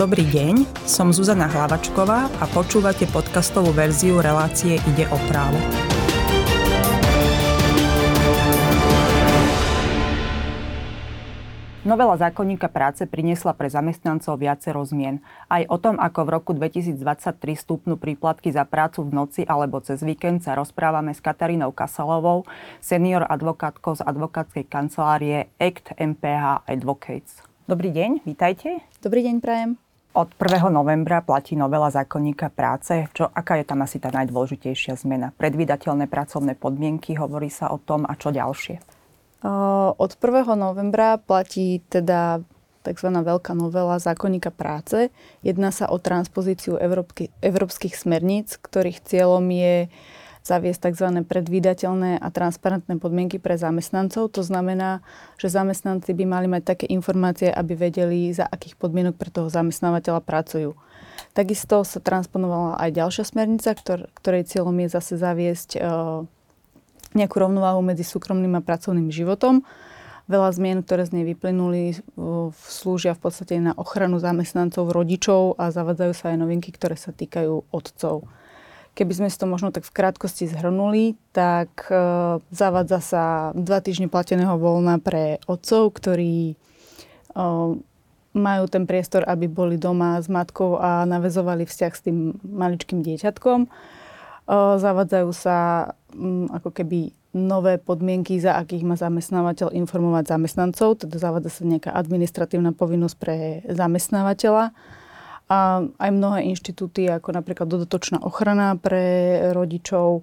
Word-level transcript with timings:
Dobrý 0.00 0.24
deň, 0.24 0.64
som 0.88 1.12
Zuzana 1.12 1.44
Hlavačková 1.44 2.32
a 2.40 2.48
počúvate 2.48 3.04
podcastovú 3.12 3.68
verziu 3.68 4.16
relácie 4.24 4.80
Ide 4.80 5.04
o 5.12 5.18
právo. 5.28 5.60
Novela 11.84 12.16
zákonníka 12.16 12.72
práce 12.72 13.04
priniesla 13.04 13.52
pre 13.52 13.68
zamestnancov 13.68 14.40
viacero 14.40 14.80
zmien. 14.88 15.20
Aj 15.52 15.68
o 15.68 15.76
tom, 15.76 16.00
ako 16.00 16.20
v 16.24 16.30
roku 16.32 16.50
2023 16.56 16.96
stúpnu 17.60 18.00
príplatky 18.00 18.48
za 18.48 18.64
prácu 18.64 19.04
v 19.04 19.12
noci 19.12 19.42
alebo 19.44 19.84
cez 19.84 20.00
víkend 20.00 20.40
sa 20.40 20.56
rozprávame 20.56 21.12
s 21.12 21.20
Katarínou 21.20 21.76
Kasalovou, 21.76 22.48
senior 22.80 23.28
advokátkou 23.28 24.00
z 24.00 24.02
advokátskej 24.08 24.64
kancelárie 24.64 25.52
ACT 25.60 25.92
MPH 26.00 26.64
Advocates. 26.64 27.44
Dobrý 27.68 27.92
deň, 27.92 28.24
vítajte. 28.24 28.80
Dobrý 29.04 29.28
deň, 29.28 29.44
prajem. 29.44 29.89
Od 30.10 30.26
1. 30.34 30.74
novembra 30.74 31.22
platí 31.22 31.54
novela 31.54 31.86
zákonníka 31.86 32.50
práce. 32.50 33.06
Čo, 33.14 33.30
aká 33.30 33.62
je 33.62 33.64
tam 33.64 33.86
asi 33.86 34.02
tá 34.02 34.10
najdôležitejšia 34.10 34.98
zmena? 34.98 35.30
Predvídateľné 35.38 36.10
pracovné 36.10 36.58
podmienky, 36.58 37.14
hovorí 37.14 37.46
sa 37.46 37.70
o 37.70 37.78
tom 37.78 38.02
a 38.10 38.18
čo 38.18 38.34
ďalšie? 38.34 38.82
Od 39.94 40.10
1. 40.18 40.58
novembra 40.58 41.14
platí 41.14 41.78
teda 41.86 42.42
tzv. 42.82 43.06
veľká 43.06 43.54
novela 43.54 44.02
zákonníka 44.02 44.50
práce. 44.50 45.14
Jedná 45.46 45.70
sa 45.70 45.86
o 45.86 46.02
transpozíciu 46.02 46.74
európky, 46.74 47.30
európskych 47.38 47.94
smerníc, 47.94 48.58
ktorých 48.58 49.06
cieľom 49.06 49.46
je 49.46 49.86
zaviesť 50.40 50.90
tzv. 50.90 51.20
predvídateľné 51.24 52.20
a 52.20 52.28
transparentné 52.32 52.96
podmienky 52.96 53.36
pre 53.36 53.60
zamestnancov. 53.60 54.32
To 54.32 54.42
znamená, 54.42 55.04
že 55.36 55.52
zamestnanci 55.52 56.16
by 56.16 56.24
mali 56.24 56.46
mať 56.48 56.62
také 56.64 56.86
informácie, 56.88 57.52
aby 57.52 57.76
vedeli, 57.76 58.32
za 58.32 58.48
akých 58.48 58.80
podmienok 58.80 59.20
pre 59.20 59.28
toho 59.28 59.52
zamestnávateľa 59.52 60.20
pracujú. 60.24 60.72
Takisto 61.36 61.84
sa 61.84 62.00
transponovala 62.00 62.80
aj 62.80 62.90
ďalšia 62.96 63.24
smernica, 63.28 63.76
ktor- 63.76 64.08
ktorej 64.18 64.48
cieľom 64.48 64.74
je 64.82 64.88
zase 64.90 65.14
zaviesť 65.20 65.70
e, 65.76 65.80
nejakú 67.14 67.36
rovnováhu 67.38 67.84
medzi 67.84 68.02
súkromným 68.02 68.58
a 68.58 68.64
pracovným 68.64 69.12
životom. 69.12 69.62
Veľa 70.30 70.50
zmien, 70.54 70.78
ktoré 70.86 71.02
z 71.10 71.18
nej 71.18 71.24
vyplynuli, 71.26 71.98
slúžia 72.54 73.18
v 73.18 73.22
podstate 73.26 73.58
na 73.58 73.74
ochranu 73.74 74.22
zamestnancov, 74.22 74.94
rodičov 74.94 75.58
a 75.58 75.74
zavadzajú 75.74 76.12
sa 76.14 76.30
aj 76.30 76.38
novinky, 76.38 76.70
ktoré 76.70 76.94
sa 76.94 77.10
týkajú 77.10 77.66
otcov. 77.74 78.30
Keby 78.94 79.12
sme 79.16 79.28
si 79.30 79.38
to 79.38 79.46
možno 79.46 79.70
tak 79.70 79.86
v 79.86 79.94
krátkosti 79.94 80.50
zhrnuli, 80.50 81.14
tak 81.30 81.88
e, 81.88 81.94
zavádza 82.50 83.00
sa 83.00 83.24
dva 83.54 83.78
týždne 83.78 84.10
plateného 84.10 84.58
voľna 84.58 84.98
pre 84.98 85.38
otcov, 85.46 85.94
ktorí 85.94 86.52
e, 86.52 86.54
majú 88.34 88.64
ten 88.66 88.84
priestor, 88.90 89.22
aby 89.26 89.46
boli 89.46 89.78
doma 89.78 90.18
s 90.18 90.26
matkou 90.26 90.78
a 90.78 91.06
navezovali 91.06 91.66
vzťah 91.66 91.92
s 91.94 92.04
tým 92.04 92.34
maličkým 92.42 93.00
dieťatkom. 93.06 93.58
E, 93.64 93.68
zavádzajú 94.78 95.30
sa 95.32 95.90
m, 96.12 96.50
ako 96.50 96.74
keby 96.74 97.14
nové 97.30 97.78
podmienky, 97.78 98.42
za 98.42 98.58
akých 98.58 98.82
má 98.82 98.98
zamestnávateľ 98.98 99.70
informovať 99.70 100.34
zamestnancov, 100.34 101.06
teda 101.06 101.16
zavádza 101.16 101.50
sa 101.50 101.62
nejaká 101.62 101.90
administratívna 101.94 102.74
povinnosť 102.74 103.16
pre 103.16 103.62
zamestnávateľa 103.70 104.74
a 105.50 105.82
aj 105.82 106.10
mnohé 106.14 106.46
inštitúty, 106.54 107.10
ako 107.10 107.34
napríklad 107.34 107.66
dodatočná 107.66 108.22
ochrana 108.22 108.78
pre 108.78 109.36
rodičov, 109.50 110.22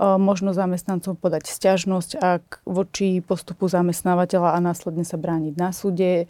možno 0.00 0.54
zamestnancom 0.54 1.18
podať 1.18 1.50
stiažnosť 1.50 2.10
ak 2.18 2.44
voči 2.66 3.22
postupu 3.22 3.70
zamestnávateľa 3.70 4.54
a 4.54 4.62
následne 4.62 5.06
sa 5.06 5.18
brániť 5.18 5.54
na 5.54 5.70
súde. 5.70 6.26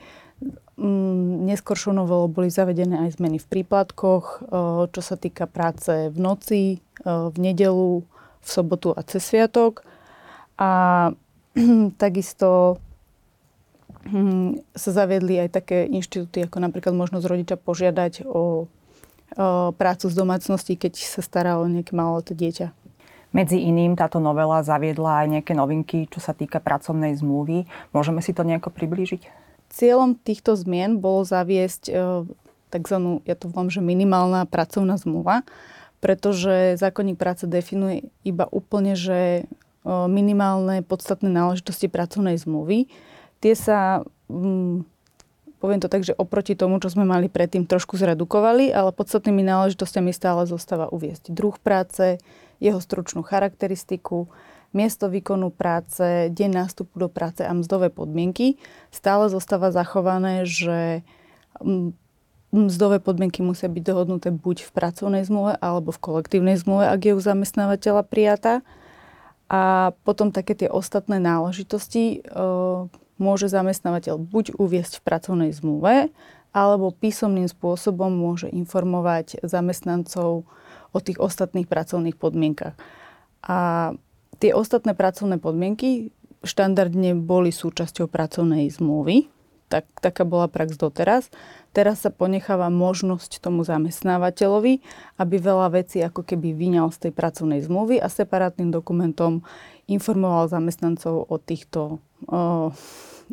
Mm, 0.80 1.44
neskôršou 1.48 1.92
novelou 1.92 2.28
boli 2.28 2.48
zavedené 2.48 3.08
aj 3.08 3.20
zmeny 3.20 3.36
v 3.36 3.48
príplatkoch, 3.48 4.48
čo 4.92 5.00
sa 5.04 5.16
týka 5.20 5.44
práce 5.44 6.08
v 6.08 6.16
noci, 6.16 6.62
v 7.04 7.36
nedelu, 7.36 8.04
v 8.40 8.48
sobotu 8.48 8.96
a 8.96 9.00
cez 9.04 9.24
sviatok. 9.24 9.84
A 10.56 11.12
takisto 12.02 12.80
sa 14.72 14.90
zaviedli 14.90 15.36
aj 15.44 15.60
také 15.60 15.84
inštitúty, 15.84 16.48
ako 16.48 16.56
napríklad 16.58 16.96
možnosť 16.96 17.24
rodiča 17.28 17.56
požiadať 17.60 18.24
o, 18.24 18.32
o 18.32 18.66
prácu 19.76 20.06
z 20.08 20.14
domácnosti, 20.16 20.74
keď 20.74 20.92
sa 20.96 21.20
stará 21.20 21.60
o 21.60 21.68
nejaké 21.68 21.92
maloleté 21.92 22.32
dieťa. 22.32 22.72
Medzi 23.30 23.62
iným 23.62 23.94
táto 23.94 24.18
novela 24.18 24.58
zaviedla 24.66 25.22
aj 25.22 25.26
nejaké 25.38 25.52
novinky, 25.54 26.10
čo 26.10 26.18
sa 26.18 26.34
týka 26.34 26.58
pracovnej 26.58 27.14
zmluvy. 27.14 27.62
Môžeme 27.94 28.18
si 28.26 28.34
to 28.34 28.42
nejako 28.42 28.74
priblížiť? 28.74 29.22
Cieľom 29.70 30.18
týchto 30.18 30.58
zmien 30.58 30.98
bolo 30.98 31.22
zaviesť 31.22 31.82
e, 31.86 32.26
tzv. 32.74 32.96
ja 33.22 33.34
to 33.38 33.46
volám, 33.46 33.70
že 33.70 33.78
minimálna 33.78 34.50
pracovná 34.50 34.98
zmluva, 34.98 35.46
pretože 36.02 36.74
zákonník 36.82 37.22
práce 37.22 37.46
definuje 37.46 38.10
iba 38.26 38.50
úplne, 38.50 38.98
že 38.98 39.46
e, 39.46 39.52
minimálne 40.10 40.82
podstatné 40.82 41.30
náležitosti 41.30 41.86
pracovnej 41.86 42.34
zmluvy 42.34 42.90
tie 43.40 43.56
sa, 43.56 44.04
mm, 44.28 44.84
poviem 45.60 45.80
to 45.80 45.88
tak, 45.88 46.04
že 46.04 46.16
oproti 46.16 46.56
tomu, 46.56 46.80
čo 46.80 46.92
sme 46.92 47.08
mali 47.08 47.32
predtým, 47.32 47.64
trošku 47.68 47.96
zredukovali, 47.96 48.72
ale 48.72 48.92
podstatnými 48.92 49.44
náležitostiami 49.44 50.12
stále 50.12 50.44
zostáva 50.48 50.88
uviesť 50.92 51.32
druh 51.32 51.56
práce, 51.60 52.20
jeho 52.60 52.80
stručnú 52.80 53.24
charakteristiku, 53.24 54.28
miesto 54.70 55.10
výkonu 55.10 55.50
práce, 55.50 56.30
deň 56.30 56.50
nástupu 56.64 56.94
do 57.00 57.08
práce 57.10 57.42
a 57.42 57.50
mzdové 57.50 57.90
podmienky. 57.90 58.60
Stále 58.94 59.26
zostáva 59.32 59.74
zachované, 59.74 60.46
že 60.46 61.02
mm, 61.58 61.96
mzdové 62.52 62.98
podmienky 62.98 63.42
musia 63.42 63.66
byť 63.66 63.82
dohodnuté 63.82 64.28
buď 64.30 64.66
v 64.66 64.70
pracovnej 64.70 65.22
zmluve 65.26 65.58
alebo 65.58 65.90
v 65.90 66.02
kolektívnej 66.02 66.56
zmluve, 66.58 66.86
ak 66.86 67.00
je 67.02 67.16
u 67.16 67.20
zamestnávateľa 67.20 68.02
prijatá. 68.06 68.54
A 69.50 69.90
potom 70.06 70.30
také 70.30 70.54
tie 70.54 70.70
ostatné 70.70 71.18
náležitosti, 71.18 72.22
môže 73.20 73.52
zamestnávateľ 73.52 74.16
buď 74.16 74.56
uviesť 74.56 74.98
v 74.98 75.04
pracovnej 75.06 75.50
zmluve, 75.52 76.08
alebo 76.50 76.90
písomným 76.90 77.46
spôsobom 77.46 78.10
môže 78.10 78.50
informovať 78.50 79.38
zamestnancov 79.46 80.48
o 80.90 80.98
tých 80.98 81.22
ostatných 81.22 81.70
pracovných 81.70 82.18
podmienkach. 82.18 82.74
A 83.46 83.92
tie 84.42 84.50
ostatné 84.50 84.98
pracovné 84.98 85.38
podmienky 85.38 86.10
štandardne 86.42 87.14
boli 87.14 87.54
súčasťou 87.54 88.10
pracovnej 88.10 88.66
zmluvy. 88.72 89.30
Tak, 89.70 89.86
taká 90.02 90.26
bola 90.26 90.50
prax 90.50 90.74
doteraz. 90.74 91.30
Teraz 91.70 92.02
sa 92.02 92.10
ponecháva 92.10 92.66
možnosť 92.74 93.38
tomu 93.38 93.62
zamestnávateľovi, 93.62 94.82
aby 95.14 95.36
veľa 95.38 95.70
vecí 95.78 96.02
ako 96.02 96.26
keby 96.26 96.50
vyňal 96.50 96.90
z 96.90 97.06
tej 97.06 97.12
pracovnej 97.14 97.62
zmluvy 97.62 98.02
a 98.02 98.10
separátnym 98.10 98.74
dokumentom 98.74 99.46
informoval 99.86 100.50
zamestnancov 100.50 101.22
o 101.22 101.36
týchto 101.38 102.02
o, 102.26 102.74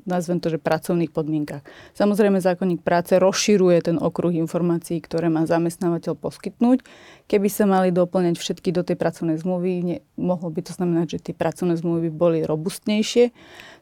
nazvem 0.05 0.37
to, 0.37 0.53
že 0.53 0.61
pracovných 0.61 1.09
podmienkach. 1.09 1.65
Samozrejme, 1.97 2.37
zákonník 2.37 2.85
práce 2.85 3.17
rozširuje 3.17 3.89
ten 3.89 3.97
okruh 3.97 4.29
informácií, 4.37 5.01
ktoré 5.01 5.33
má 5.33 5.49
zamestnávateľ 5.49 6.13
poskytnúť. 6.21 6.85
Keby 7.25 7.49
sa 7.49 7.65
mali 7.65 7.89
doplňať 7.89 8.37
všetky 8.37 8.69
do 8.69 8.85
tej 8.85 8.99
pracovnej 8.99 9.41
zmluvy, 9.41 9.71
ne, 9.81 9.97
mohlo 10.19 10.53
by 10.53 10.61
to 10.61 10.77
znamenať, 10.77 11.17
že 11.17 11.31
tie 11.31 11.33
pracovné 11.33 11.79
zmluvy 11.81 12.13
boli 12.13 12.45
robustnejšie, 12.45 13.33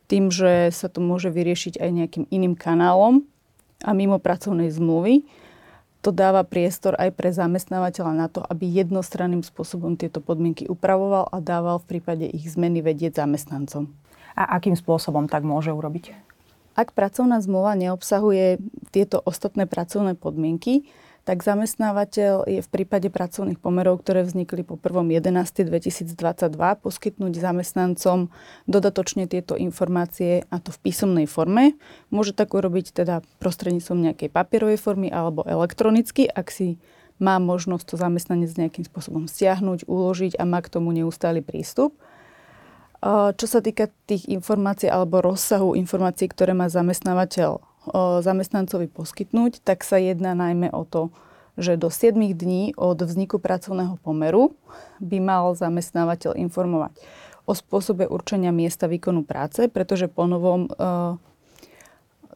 tým, 0.05 0.29
že 0.29 0.69
sa 0.69 0.88
to 0.89 1.01
môže 1.01 1.29
vyriešiť 1.33 1.81
aj 1.81 1.89
nejakým 1.89 2.25
iným 2.29 2.53
kanálom 2.53 3.25
a 3.81 3.91
mimo 3.91 4.21
pracovnej 4.21 4.69
zmluvy. 4.69 5.25
To 6.05 6.13
dáva 6.13 6.45
priestor 6.45 6.93
aj 7.01 7.17
pre 7.17 7.33
zamestnávateľa 7.33 8.13
na 8.13 8.27
to, 8.29 8.45
aby 8.45 8.69
jednostranným 8.69 9.41
spôsobom 9.41 9.97
tieto 9.97 10.21
podmienky 10.21 10.69
upravoval 10.69 11.33
a 11.33 11.41
dával 11.41 11.81
v 11.81 11.97
prípade 11.97 12.25
ich 12.29 12.45
zmeny 12.45 12.85
vedieť 12.85 13.25
zamestnancom 13.25 13.89
a 14.35 14.59
akým 14.59 14.75
spôsobom 14.75 15.31
tak 15.31 15.47
môže 15.47 15.71
urobiť? 15.71 16.24
Ak 16.75 16.91
pracovná 16.91 17.39
zmluva 17.39 17.73
neobsahuje 17.79 18.59
tieto 18.91 19.23
ostatné 19.23 19.63
pracovné 19.63 20.19
podmienky, 20.19 20.91
tak 21.25 21.41
zamestnávateľ 21.41 22.45
je 22.45 22.61
v 22.61 22.69
prípade 22.69 23.09
pracovných 23.09 23.57
pomerov, 23.57 24.05
ktoré 24.05 24.22
vznikli 24.22 24.61
po 24.61 24.77
1.11.2022, 24.77 26.13
poskytnúť 26.85 27.33
zamestnancom 27.33 28.29
dodatočne 28.69 29.25
tieto 29.25 29.57
informácie 29.57 30.45
a 30.53 30.61
to 30.61 30.69
v 30.69 30.79
písomnej 30.85 31.25
forme. 31.25 31.73
Môže 32.13 32.37
tak 32.37 32.53
urobiť 32.53 32.93
teda 32.93 33.25
prostredníctvom 33.41 34.05
nejakej 34.05 34.29
papierovej 34.29 34.78
formy 34.78 35.09
alebo 35.09 35.41
elektronicky, 35.49 36.29
ak 36.29 36.53
si 36.53 36.78
má 37.17 37.41
možnosť 37.41 37.85
to 37.89 37.95
zamestnanec 37.97 38.51
nejakým 38.53 38.85
spôsobom 38.85 39.25
stiahnuť, 39.25 39.89
uložiť 39.89 40.37
a 40.37 40.45
má 40.45 40.61
k 40.61 40.78
tomu 40.78 40.93
neustály 40.93 41.41
prístup. 41.41 41.97
Čo 43.05 43.46
sa 43.46 43.61
týka 43.61 43.93
tých 44.09 44.25
informácií 44.25 44.90
alebo 44.90 45.22
rozsahu 45.22 45.78
informácií, 45.78 46.25
ktoré 46.25 46.57
má 46.57 46.73
zamestnávateľ 46.73 47.61
zamestnancovi 48.25 48.90
poskytnúť, 48.90 49.61
tak 49.61 49.85
sa 49.85 50.02
jedná 50.02 50.34
najmä 50.34 50.73
o 50.73 50.90
to, 50.90 51.13
že 51.53 51.78
do 51.78 51.93
7 51.93 52.17
dní 52.17 52.73
od 52.73 52.97
vzniku 52.97 53.37
pracovného 53.37 54.02
pomeru 54.02 54.57
by 54.97 55.22
mal 55.22 55.53
zamestnávateľ 55.53 56.34
informovať 56.34 56.97
o 57.46 57.53
spôsobe 57.53 58.09
určenia 58.09 58.49
miesta 58.49 58.90
výkonu 58.90 59.22
práce, 59.22 59.69
pretože 59.69 60.09
po 60.09 60.25
novom 60.25 60.66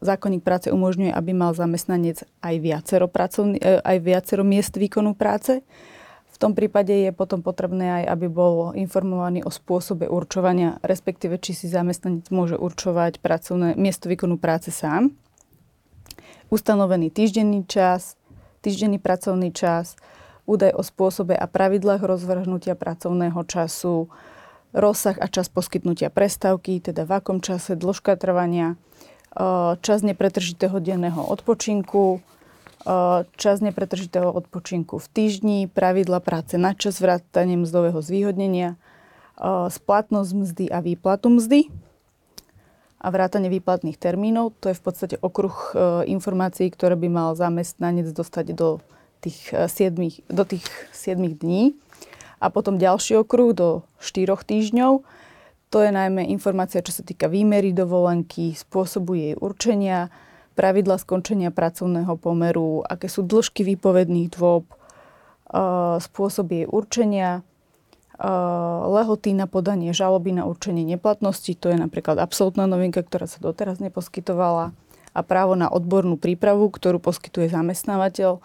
zákonník 0.00 0.42
práce 0.42 0.72
umožňuje, 0.72 1.12
aby 1.12 1.32
mal 1.36 1.52
zamestnanec 1.52 2.24
aj 2.40 2.54
viacero, 2.58 3.06
pracovný, 3.06 3.60
e, 3.60 3.84
aj 3.84 3.96
viacero 4.00 4.42
miest 4.42 4.74
výkonu 4.74 5.12
práce. 5.12 5.60
Tom 6.40 6.56
prípade 6.56 6.96
je 6.96 7.12
potom 7.12 7.44
potrebné 7.44 8.00
aj, 8.00 8.16
aby 8.16 8.26
bol 8.32 8.72
informovaný 8.72 9.44
o 9.44 9.52
spôsobe 9.52 10.08
určovania, 10.08 10.80
respektíve 10.80 11.36
či 11.36 11.52
si 11.52 11.68
zamestnanec 11.68 12.32
môže 12.32 12.56
určovať 12.56 13.20
pracovné, 13.20 13.76
miesto 13.76 14.08
výkonu 14.08 14.40
práce 14.40 14.72
sám. 14.72 15.12
Ustanovený 16.48 17.12
týždenný 17.12 17.68
čas, 17.68 18.16
týždenný 18.64 18.96
pracovný 18.96 19.52
čas, 19.52 20.00
údaj 20.48 20.72
o 20.72 20.80
spôsobe 20.80 21.36
a 21.36 21.44
pravidlách 21.44 22.00
rozvrhnutia 22.00 22.72
pracovného 22.72 23.44
času, 23.44 24.08
rozsah 24.72 25.20
a 25.20 25.28
čas 25.28 25.52
poskytnutia 25.52 26.08
prestávky, 26.08 26.80
teda 26.80 27.04
v 27.04 27.20
akom 27.20 27.44
čase, 27.44 27.76
dĺžka 27.76 28.16
trvania, 28.16 28.80
čas 29.84 30.00
nepretržitého 30.00 30.80
denného 30.80 31.20
odpočinku, 31.20 32.24
čas 33.36 33.60
nepretržitého 33.60 34.32
odpočinku 34.32 34.96
v 34.96 35.06
týždni, 35.12 35.58
pravidla 35.68 36.20
práce 36.24 36.56
na 36.56 36.72
čas, 36.72 37.00
vrátanie 37.00 37.60
mzdového 37.60 38.00
zvýhodnenia, 38.00 38.80
splatnosť 39.68 40.30
mzdy 40.32 40.64
a 40.72 40.78
výplatu 40.80 41.28
mzdy 41.28 41.68
a 43.00 43.06
vrátanie 43.08 43.48
výplatných 43.48 43.96
termínov. 43.96 44.52
To 44.60 44.72
je 44.72 44.76
v 44.76 44.82
podstate 44.84 45.16
okruh 45.20 45.76
informácií, 46.04 46.68
ktoré 46.68 46.96
by 46.96 47.08
mal 47.08 47.28
zamestnanec 47.36 48.12
dostať 48.12 48.52
do 48.52 48.84
tých 49.20 49.52
7, 49.52 49.96
do 50.28 50.44
tých 50.48 50.64
7 50.92 51.20
dní. 51.20 51.76
A 52.40 52.48
potom 52.48 52.80
ďalší 52.80 53.20
okruh 53.20 53.52
do 53.52 53.84
4 54.00 54.32
týždňov 54.40 55.04
to 55.70 55.78
je 55.86 55.94
najmä 55.94 56.26
informácia, 56.34 56.82
čo 56.82 56.90
sa 56.90 57.06
týka 57.06 57.30
výmery 57.30 57.70
dovolenky, 57.70 58.58
spôsobu 58.58 59.14
jej 59.14 59.34
určenia, 59.38 60.10
pravidla 60.54 61.00
skončenia 61.00 61.54
pracovného 61.54 62.14
pomeru, 62.18 62.82
aké 62.84 63.06
sú 63.06 63.24
dĺžky 63.24 63.62
výpovedných 63.64 64.32
dôb, 64.34 64.66
spôsob 65.98 66.46
jej 66.54 66.66
určenia, 66.68 67.42
lehoty 68.86 69.32
na 69.32 69.48
podanie 69.48 69.96
žaloby 69.96 70.36
na 70.36 70.44
určenie 70.44 70.84
neplatnosti, 70.84 71.56
to 71.56 71.72
je 71.72 71.76
napríklad 71.80 72.20
absolútna 72.20 72.68
novinka, 72.68 73.00
ktorá 73.00 73.24
sa 73.24 73.40
doteraz 73.40 73.80
neposkytovala, 73.80 74.76
a 75.10 75.20
právo 75.26 75.58
na 75.58 75.66
odbornú 75.66 76.14
prípravu, 76.14 76.70
ktorú 76.70 77.02
poskytuje 77.02 77.50
zamestnávateľ. 77.50 78.38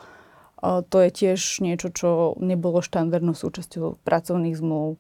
To 0.66 0.98
je 0.98 1.10
tiež 1.14 1.62
niečo, 1.62 1.94
čo 1.94 2.34
nebolo 2.42 2.82
štandardnou 2.82 3.38
súčasťou 3.38 4.02
pracovných 4.02 4.58
zmluv 4.58 4.98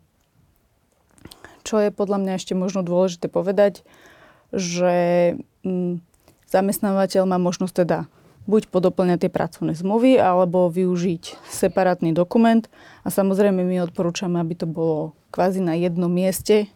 čo 1.65 1.81
je 1.81 1.89
podľa 1.89 2.21
mňa 2.21 2.33
ešte 2.37 2.53
možno 2.53 2.85
dôležité 2.85 3.25
povedať, 3.25 3.81
že 4.53 5.33
mm, 5.65 5.97
zamestnávateľ 6.49 7.23
má 7.25 7.37
možnosť 7.41 7.85
teda 7.85 7.99
buď 8.45 8.69
podoplňať 8.69 9.25
tie 9.25 9.31
pracovné 9.33 9.73
zmluvy, 9.73 10.21
alebo 10.21 10.69
využiť 10.69 11.49
separátny 11.49 12.13
dokument. 12.13 12.65
A 13.01 13.09
samozrejme 13.09 13.65
my 13.65 13.89
odporúčame, 13.89 14.37
aby 14.37 14.53
to 14.53 14.69
bolo 14.69 15.17
kvázi 15.33 15.59
na 15.59 15.73
jednom 15.73 16.09
mieste, 16.09 16.69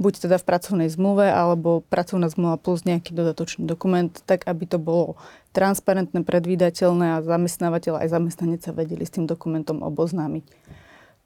buď 0.00 0.26
teda 0.26 0.36
v 0.40 0.48
pracovnej 0.48 0.88
zmluve, 0.88 1.28
alebo 1.28 1.84
pracovná 1.86 2.26
zmluva 2.32 2.56
plus 2.56 2.88
nejaký 2.88 3.12
dodatočný 3.14 3.68
dokument, 3.68 4.10
tak 4.24 4.48
aby 4.48 4.64
to 4.66 4.80
bolo 4.80 5.20
transparentné, 5.54 6.24
predvídateľné 6.24 7.20
a 7.20 7.22
zamestnávateľ 7.22 8.02
aj 8.02 8.08
zamestnanec 8.10 8.60
sa 8.64 8.72
vedeli 8.74 9.04
s 9.06 9.14
tým 9.14 9.28
dokumentom 9.28 9.84
oboznámiť. 9.84 10.44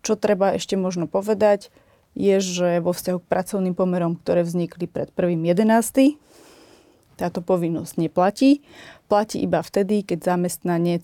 Čo 0.03 0.19
treba 0.19 0.53
ešte 0.53 0.75
možno 0.75 1.09
povedať, 1.09 1.71
je, 2.19 2.43
že 2.43 2.83
vo 2.83 2.91
vzťahu 2.91 3.19
k 3.23 3.31
pracovným 3.31 3.79
pomerom, 3.79 4.19
ktoré 4.19 4.43
vznikli 4.43 4.91
pred 4.91 5.15
1.11., 5.15 6.19
táto 7.19 7.43
povinnosť 7.43 7.99
neplatí. 7.99 8.63
Platí 9.11 9.43
iba 9.43 9.59
vtedy, 9.59 10.07
keď 10.07 10.39
zamestnanec 10.39 11.03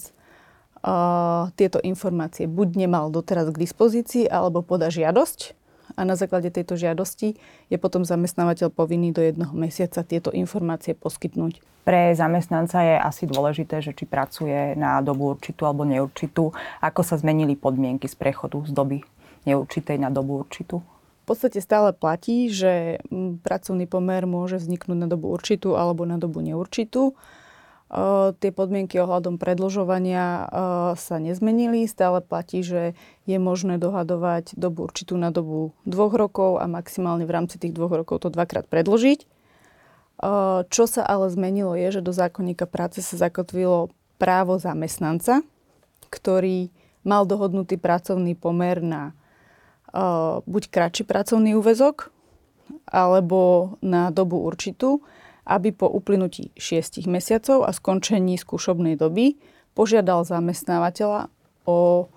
uh, 0.86 1.50
tieto 1.58 1.82
informácie 1.82 2.46
buď 2.46 2.86
nemal 2.86 3.10
doteraz 3.10 3.50
k 3.50 3.60
dispozícii, 3.66 4.30
alebo 4.30 4.62
poda 4.62 4.86
žiadosť 4.94 5.64
a 5.92 6.00
na 6.02 6.16
základe 6.16 6.50
tejto 6.50 6.74
žiadosti 6.74 7.36
je 7.68 7.76
potom 7.76 8.02
zamestnávateľ 8.02 8.72
povinný 8.72 9.12
do 9.12 9.20
jednoho 9.20 9.52
mesiaca 9.52 10.00
tieto 10.02 10.32
informácie 10.32 10.96
poskytnúť. 10.96 11.60
Pre 11.84 12.02
zamestnanca 12.16 12.80
je 12.80 12.96
asi 12.96 13.24
dôležité, 13.28 13.84
že 13.84 13.92
či 13.92 14.08
pracuje 14.08 14.72
na 14.74 15.04
dobu 15.04 15.36
určitú 15.36 15.68
alebo 15.68 15.84
neurčitú. 15.84 16.56
Ako 16.80 17.04
sa 17.04 17.20
zmenili 17.20 17.54
podmienky 17.54 18.08
z 18.08 18.16
prechodu 18.16 18.64
z 18.64 18.72
doby 18.72 19.04
neurčitej 19.44 20.00
na 20.00 20.08
dobu 20.08 20.40
určitú? 20.40 20.80
V 21.24 21.32
podstate 21.32 21.64
stále 21.64 21.96
platí, 21.96 22.52
že 22.52 23.00
mm, 23.08 23.40
pracovný 23.40 23.88
pomer 23.88 24.28
môže 24.28 24.60
vzniknúť 24.60 24.98
na 25.00 25.08
dobu 25.08 25.32
určitú 25.32 25.72
alebo 25.72 26.04
na 26.04 26.20
dobu 26.20 26.44
neurčitú. 26.44 27.16
Tie 28.42 28.50
podmienky 28.50 28.98
ohľadom 28.98 29.38
predlžovania 29.38 30.50
sa 30.98 31.16
nezmenili. 31.22 31.86
Stále 31.86 32.18
platí, 32.24 32.66
že 32.66 32.98
je 33.22 33.38
možné 33.38 33.78
dohadovať 33.78 34.58
dobu 34.58 34.90
určitú 34.90 35.14
na 35.14 35.30
dobu 35.30 35.70
dvoch 35.86 36.10
rokov 36.10 36.58
a 36.58 36.66
maximálne 36.66 37.22
v 37.22 37.34
rámci 37.38 37.54
tých 37.54 37.70
dvoch 37.70 37.94
rokov 37.94 38.26
to 38.26 38.34
dvakrát 38.34 38.66
predložiť. 38.66 39.30
Čo 40.66 40.84
sa 40.90 41.02
ale 41.06 41.30
zmenilo 41.30 41.78
je, 41.78 42.00
že 42.00 42.02
do 42.02 42.10
zákonníka 42.10 42.66
práce 42.66 42.98
sa 42.98 43.14
zakotvilo 43.14 43.94
právo 44.18 44.58
zamestnanca, 44.58 45.46
ktorý 46.10 46.74
mal 47.06 47.30
dohodnutý 47.30 47.78
pracovný 47.78 48.34
pomer 48.34 48.82
na 48.82 49.14
buď 50.44 50.62
kratší 50.74 51.06
pracovný 51.06 51.54
úvezok, 51.54 52.10
alebo 52.90 53.74
na 53.78 54.10
dobu 54.10 54.42
určitú, 54.42 55.06
aby 55.44 55.70
po 55.70 55.86
uplynutí 55.86 56.50
6 56.56 57.04
mesiacov 57.06 57.68
a 57.68 57.70
skončení 57.70 58.34
skúšobnej 58.40 58.98
doby 58.98 59.36
požiadal 59.76 60.24
zamestnávateľa 60.24 61.28
o 61.68 62.08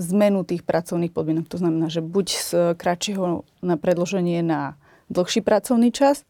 zmenu 0.00 0.46
tých 0.46 0.64
pracovných 0.64 1.12
podmienok. 1.12 1.46
To 1.50 1.60
znamená, 1.60 1.92
že 1.92 2.00
buď 2.00 2.26
z 2.30 2.50
kratšieho 2.78 3.44
na 3.60 3.76
predloženie 3.76 4.40
na 4.40 4.80
dlhší 5.12 5.44
pracovný 5.44 5.92
čas, 5.92 6.24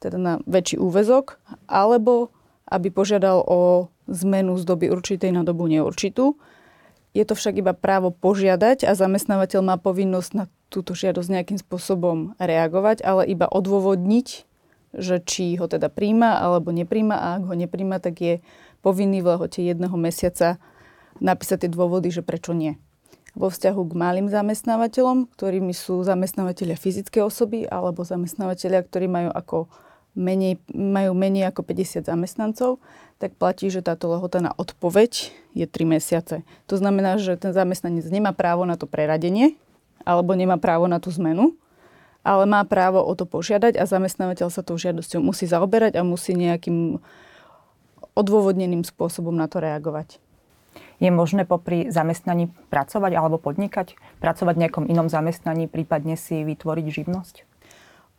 teda 0.00 0.16
na 0.16 0.34
väčší 0.48 0.80
úvezok, 0.80 1.36
alebo 1.68 2.32
aby 2.70 2.88
požiadal 2.88 3.42
o 3.44 3.90
zmenu 4.08 4.56
z 4.56 4.64
doby 4.64 4.88
určitej 4.88 5.34
na 5.34 5.42
dobu 5.42 5.66
neurčitú, 5.66 6.38
je 7.10 7.24
to 7.26 7.34
však 7.34 7.58
iba 7.58 7.74
právo 7.74 8.14
požiadať 8.14 8.86
a 8.86 8.94
zamestnávateľ 8.94 9.60
má 9.66 9.76
povinnosť 9.76 10.30
na 10.34 10.44
túto 10.70 10.94
žiadosť 10.94 11.28
nejakým 11.28 11.58
spôsobom 11.58 12.38
reagovať, 12.38 13.02
ale 13.02 13.26
iba 13.26 13.50
odôvodniť, 13.50 14.46
že 14.94 15.22
či 15.22 15.58
ho 15.58 15.66
teda 15.66 15.90
príjma 15.90 16.38
alebo 16.38 16.70
nepríjma 16.70 17.16
a 17.18 17.26
ak 17.38 17.50
ho 17.50 17.54
nepríjma, 17.54 17.98
tak 17.98 18.22
je 18.22 18.34
povinný 18.82 19.22
v 19.22 19.34
lehote 19.34 19.62
jedného 19.62 19.94
mesiaca 19.98 20.62
napísať 21.18 21.66
tie 21.66 21.70
dôvody, 21.70 22.14
že 22.14 22.22
prečo 22.22 22.54
nie. 22.54 22.78
Vo 23.34 23.46
vzťahu 23.46 23.80
k 23.86 23.94
malým 23.94 24.26
zamestnávateľom, 24.26 25.30
ktorými 25.34 25.70
sú 25.70 26.02
zamestnávateľia 26.02 26.74
fyzické 26.74 27.22
osoby 27.22 27.62
alebo 27.66 28.02
zamestnávateľia, 28.02 28.82
ktorí 28.82 29.06
majú 29.06 29.30
ako 29.30 29.70
menej, 30.18 30.58
majú 30.72 31.14
menej 31.14 31.50
ako 31.50 31.62
50 31.62 32.06
zamestnancov, 32.06 32.82
tak 33.20 33.36
platí, 33.36 33.68
že 33.68 33.84
táto 33.84 34.08
lehota 34.08 34.40
na 34.40 34.56
odpoveď 34.56 35.30
je 35.52 35.66
3 35.68 35.94
mesiace. 35.96 36.42
To 36.66 36.74
znamená, 36.80 37.20
že 37.20 37.36
ten 37.36 37.52
zamestnanec 37.52 38.08
nemá 38.08 38.32
právo 38.32 38.64
na 38.64 38.80
to 38.80 38.88
preradenie 38.88 39.54
alebo 40.02 40.32
nemá 40.32 40.56
právo 40.56 40.88
na 40.88 40.96
tú 40.96 41.12
zmenu, 41.12 41.52
ale 42.24 42.48
má 42.48 42.64
právo 42.64 43.00
o 43.04 43.12
to 43.12 43.28
požiadať 43.28 43.76
a 43.76 43.84
zamestnávateľ 43.84 44.48
sa 44.48 44.64
tou 44.64 44.76
žiadosťou 44.80 45.20
musí 45.20 45.44
zaoberať 45.44 46.00
a 46.00 46.02
musí 46.04 46.32
nejakým 46.32 47.00
odôvodneným 48.16 48.84
spôsobom 48.84 49.32
na 49.32 49.46
to 49.48 49.60
reagovať. 49.60 50.20
Je 51.00 51.08
možné 51.08 51.48
popri 51.48 51.88
zamestnaní 51.88 52.52
pracovať 52.68 53.12
alebo 53.16 53.40
podnikať? 53.40 53.96
Pracovať 54.20 54.54
v 54.56 54.62
nejakom 54.68 54.84
inom 54.84 55.08
zamestnaní, 55.08 55.64
prípadne 55.64 56.20
si 56.20 56.44
vytvoriť 56.44 56.86
živnosť? 56.92 57.49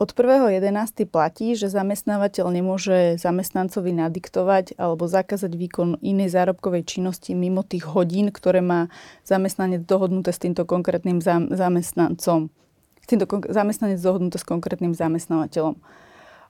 Od 0.02 0.18
1.11. 0.18 1.06
platí, 1.06 1.54
že 1.54 1.70
zamestnávateľ 1.70 2.50
nemôže 2.50 3.22
zamestnancovi 3.22 3.94
nadiktovať 3.94 4.74
alebo 4.82 5.06
zakázať 5.06 5.54
výkon 5.54 6.02
inej 6.02 6.34
zárobkovej 6.34 6.90
činnosti 6.90 7.38
mimo 7.38 7.62
tých 7.62 7.86
hodín, 7.86 8.34
ktoré 8.34 8.66
má 8.66 8.90
zamestnanec 9.30 9.86
dohodnuté 9.86 10.34
s 10.34 10.42
týmto 10.42 10.66
konkrétnym 10.66 11.22
zamestnancom. 11.54 12.50
S 12.98 13.06
týmto 13.06 13.30
zamestnanec 13.46 14.02
dohodnuté 14.02 14.42
s 14.42 14.46
konkrétnym 14.50 14.98
zamestnávateľom. 14.98 15.78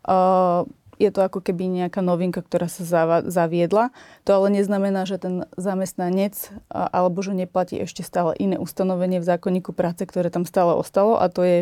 Uh, 0.08 0.64
je 0.96 1.12
to 1.12 1.20
ako 1.20 1.44
keby 1.44 1.68
nejaká 1.68 2.00
novinka, 2.00 2.40
ktorá 2.40 2.72
sa 2.72 2.88
zaviedla. 3.28 3.92
To 4.24 4.32
ale 4.32 4.64
neznamená, 4.64 5.04
že 5.04 5.20
ten 5.20 5.44
zamestnanec 5.60 6.56
alebo 6.72 7.20
že 7.20 7.36
neplatí 7.36 7.84
ešte 7.84 8.00
stále 8.00 8.32
iné 8.40 8.56
ustanovenie 8.56 9.20
v 9.20 9.28
zákonníku 9.28 9.76
práce, 9.76 10.08
ktoré 10.08 10.32
tam 10.32 10.48
stále 10.48 10.72
ostalo 10.72 11.20
a 11.20 11.28
to 11.28 11.44
je 11.44 11.58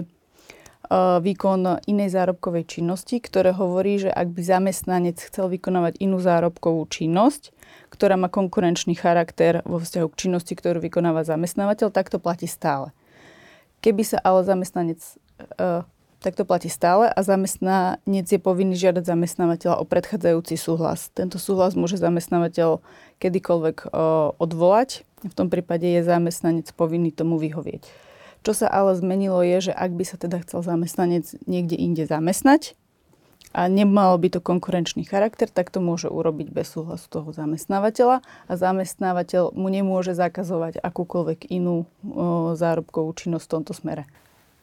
výkon 1.22 1.84
inej 1.86 2.16
zárobkovej 2.16 2.66
činnosti, 2.66 3.22
ktoré 3.22 3.54
hovorí, 3.54 4.02
že 4.02 4.10
ak 4.10 4.32
by 4.34 4.42
zamestnanec 4.42 5.20
chcel 5.22 5.52
vykonávať 5.52 6.02
inú 6.02 6.18
zárobkovú 6.18 6.88
činnosť, 6.90 7.54
ktorá 7.94 8.18
má 8.18 8.32
konkurenčný 8.32 8.98
charakter 8.98 9.62
vo 9.68 9.78
vzťahu 9.78 10.08
k 10.10 10.20
činnosti, 10.26 10.58
ktorú 10.58 10.82
vykonáva 10.82 11.28
zamestnávateľ, 11.28 11.94
tak 11.94 12.10
to 12.10 12.18
platí 12.18 12.50
stále. 12.50 12.90
Keby 13.86 14.02
sa 14.02 14.18
ale 14.24 14.42
zamestnanec 14.48 15.00
e, 15.60 15.86
tak 16.20 16.36
to 16.36 16.44
platí 16.44 16.68
stále 16.68 17.08
a 17.08 17.20
zamestnanec 17.24 18.28
je 18.28 18.40
povinný 18.44 18.76
žiadať 18.76 19.08
zamestnávateľa 19.08 19.80
o 19.80 19.88
predchádzajúci 19.88 20.60
súhlas. 20.60 21.08
Tento 21.16 21.40
súhlas 21.40 21.80
môže 21.80 21.96
zamestnávateľ 21.96 22.84
kedykoľvek 23.24 23.78
o, 23.88 24.36
odvolať. 24.36 25.08
V 25.24 25.34
tom 25.36 25.48
prípade 25.48 25.88
je 25.88 26.04
zamestnanec 26.04 26.68
povinný 26.76 27.16
tomu 27.16 27.40
vyhovieť. 27.40 28.09
Čo 28.40 28.66
sa 28.66 28.68
ale 28.72 28.96
zmenilo 28.96 29.44
je, 29.44 29.72
že 29.72 29.74
ak 29.76 29.92
by 29.92 30.04
sa 30.08 30.16
teda 30.16 30.40
chcel 30.48 30.64
zamestnanec 30.64 31.28
niekde 31.44 31.76
inde 31.76 32.08
zamestnať 32.08 32.80
a 33.52 33.66
nemalo 33.66 34.16
by 34.22 34.30
to 34.30 34.40
konkurenčný 34.40 35.04
charakter, 35.04 35.50
tak 35.50 35.74
to 35.74 35.82
môže 35.82 36.08
urobiť 36.08 36.54
bez 36.54 36.70
súhlasu 36.72 37.10
toho 37.10 37.34
zamestnávateľa 37.34 38.22
a 38.22 38.54
zamestnávateľ 38.54 39.58
mu 39.58 39.68
nemôže 39.74 40.14
zakazovať 40.14 40.80
akúkoľvek 40.80 41.50
inú 41.50 41.90
o, 42.06 42.54
zárobkovú 42.54 43.10
činnosť 43.18 43.46
v 43.50 43.54
tomto 43.60 43.74
smere. 43.74 44.04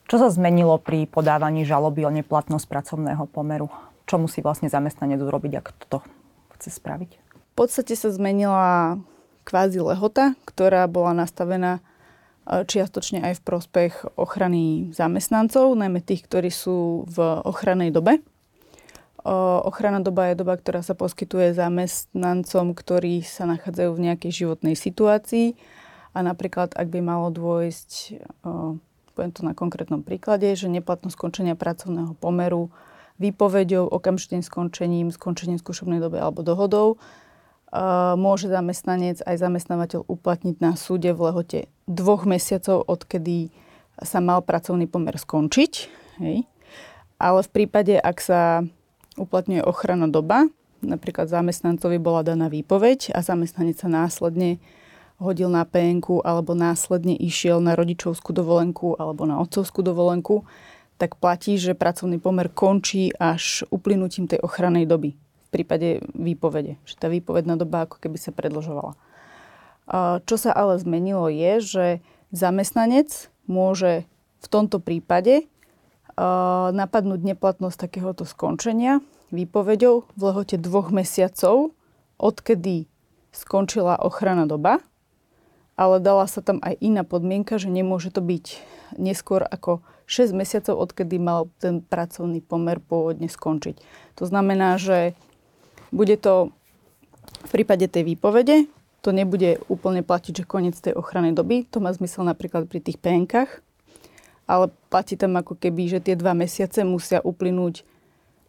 Čo 0.07 0.23
sa 0.23 0.31
zmenilo 0.31 0.79
pri 0.79 1.11
podávaní 1.11 1.67
žaloby 1.67 2.07
o 2.07 2.15
neplatnosť 2.15 2.67
pracovného 2.71 3.27
pomeru? 3.27 3.67
Čo 4.07 4.23
musí 4.23 4.39
vlastne 4.39 4.71
zamestnanec 4.71 5.19
urobiť, 5.19 5.53
ak 5.59 5.67
to 5.91 5.99
chce 6.55 6.79
spraviť? 6.79 7.11
V 7.19 7.55
podstate 7.59 7.99
sa 7.99 8.15
zmenila 8.15 9.03
kvázi 9.43 9.83
lehota, 9.83 10.39
ktorá 10.47 10.87
bola 10.87 11.11
nastavená 11.11 11.83
čiastočne 12.47 13.27
aj 13.27 13.43
v 13.43 13.45
prospech 13.45 13.93
ochrany 14.15 14.95
zamestnancov, 14.95 15.75
najmä 15.75 15.99
tých, 15.99 16.25
ktorí 16.31 16.51
sú 16.55 17.03
v 17.11 17.19
ochrannej 17.43 17.91
dobe. 17.91 18.19
E, 18.19 18.23
ochranná 19.67 19.99
doba 19.99 20.31
je 20.31 20.39
doba, 20.39 20.55
ktorá 20.55 20.87
sa 20.87 20.95
poskytuje 20.95 21.59
zamestnancom, 21.59 22.73
ktorí 22.73 23.27
sa 23.27 23.51
nachádzajú 23.51 23.91
v 23.91 24.05
nejakej 24.11 24.33
životnej 24.47 24.79
situácii 24.79 25.59
a 26.15 26.23
napríklad, 26.23 26.79
ak 26.79 26.87
by 26.87 27.03
malo 27.03 27.35
dôjsť 27.35 27.91
e, 28.15 28.51
poviem 29.17 29.33
to 29.33 29.43
na 29.43 29.57
konkrétnom 29.57 30.05
príklade, 30.05 30.53
že 30.53 30.69
neplatnosť 30.69 31.17
skončenia 31.17 31.57
pracovného 31.57 32.13
pomeru 32.21 32.69
výpovedou, 33.17 33.89
okamžitým 33.89 34.45
skončením, 34.45 35.09
skončením 35.09 35.57
skúšobnej 35.57 36.05
doby 36.05 36.21
alebo 36.21 36.45
dohodou 36.45 37.01
môže 38.17 38.49
zamestnanec 38.49 39.21
aj 39.23 39.37
zamestnávateľ 39.37 40.09
uplatniť 40.09 40.57
na 40.65 40.75
súde 40.75 41.13
v 41.13 41.21
lehote 41.31 41.59
dvoch 41.85 42.25
mesiacov, 42.25 42.83
odkedy 42.89 43.53
sa 44.01 44.21
mal 44.21 44.45
pracovný 44.45 44.89
pomer 44.89 45.17
skončiť. 45.17 45.73
Hej. 46.21 46.45
Ale 47.17 47.41
v 47.41 47.51
prípade, 47.53 47.97
ak 47.97 48.19
sa 48.21 48.41
uplatňuje 49.17 49.65
ochrana 49.65 50.09
doba, 50.09 50.49
napríklad 50.85 51.33
zamestnancovi 51.33 51.97
bola 51.97 52.21
daná 52.21 52.53
výpoveď 52.53 53.17
a 53.17 53.25
zamestnanec 53.25 53.81
sa 53.81 53.89
následne 53.89 54.61
hodil 55.17 55.49
na 55.49 55.65
PNK 55.65 56.21
alebo 56.29 56.53
následne 56.53 57.17
išiel 57.17 57.65
na 57.65 57.73
rodičovskú 57.73 58.37
dovolenku 58.37 59.01
alebo 59.01 59.25
na 59.25 59.41
otcovskú 59.41 59.81
dovolenku, 59.81 60.45
tak 61.01 61.17
platí, 61.17 61.57
že 61.57 61.73
pracovný 61.73 62.21
pomer 62.21 62.53
končí 62.53 63.13
až 63.17 63.65
uplynutím 63.73 64.29
tej 64.29 64.45
ochrannej 64.45 64.85
doby 64.85 65.17
prípade 65.49 65.89
výpovede. 66.13 66.79
Že 66.85 66.95
tá 66.99 67.07
výpovedná 67.11 67.55
doba 67.59 67.87
ako 67.87 68.03
keby 68.03 68.19
sa 68.19 68.31
predlžovala. 68.35 68.95
Čo 70.27 70.37
sa 70.37 70.51
ale 70.51 70.83
zmenilo 70.83 71.31
je, 71.31 71.53
že 71.63 71.87
zamestnanec 72.35 73.31
môže 73.47 74.05
v 74.43 74.47
tomto 74.51 74.83
prípade 74.83 75.47
napadnúť 76.73 77.21
neplatnosť 77.23 77.79
takéhoto 77.79 78.27
skončenia 78.27 79.05
výpovedou 79.31 80.09
v 80.17 80.21
lehote 80.21 80.59
dvoch 80.59 80.91
mesiacov, 80.91 81.77
odkedy 82.19 82.91
skončila 83.31 84.01
ochrana 84.01 84.49
doba 84.49 84.83
ale 85.77 86.01
dala 86.01 86.25
sa 86.25 86.41
tam 86.41 86.59
aj 86.65 86.81
iná 86.81 87.05
podmienka, 87.05 87.61
že 87.61 87.69
nemôže 87.69 88.09
to 88.09 88.25
byť 88.25 88.59
neskôr 88.97 89.45
ako 89.45 89.85
6 90.09 90.33
mesiacov, 90.33 90.89
odkedy 90.89 91.21
mal 91.21 91.53
ten 91.61 91.85
pracovný 91.85 92.41
pomer 92.41 92.81
pôvodne 92.81 93.29
skončiť. 93.29 93.77
To 94.17 94.25
znamená, 94.25 94.81
že 94.81 95.13
bude 95.91 96.17
to 96.19 96.55
v 97.47 97.51
prípade 97.51 97.87
tej 97.91 98.15
výpovede, 98.15 98.67
to 99.07 99.15
nebude 99.15 99.63
úplne 99.71 100.03
platiť, 100.03 100.43
že 100.43 100.49
koniec 100.51 100.75
tej 100.75 100.99
ochrannej 100.99 101.31
doby. 101.31 101.63
To 101.71 101.79
má 101.79 101.95
zmysel 101.95 102.27
napríklad 102.27 102.67
pri 102.67 102.83
tých 102.83 102.99
penkách. 102.99 103.63
Ale 104.51 104.75
platí 104.91 105.15
tam 105.15 105.39
ako 105.39 105.55
keby, 105.55 105.87
že 105.87 106.03
tie 106.03 106.19
dva 106.19 106.35
mesiace 106.35 106.83
musia 106.83 107.23
uplynúť 107.23 107.87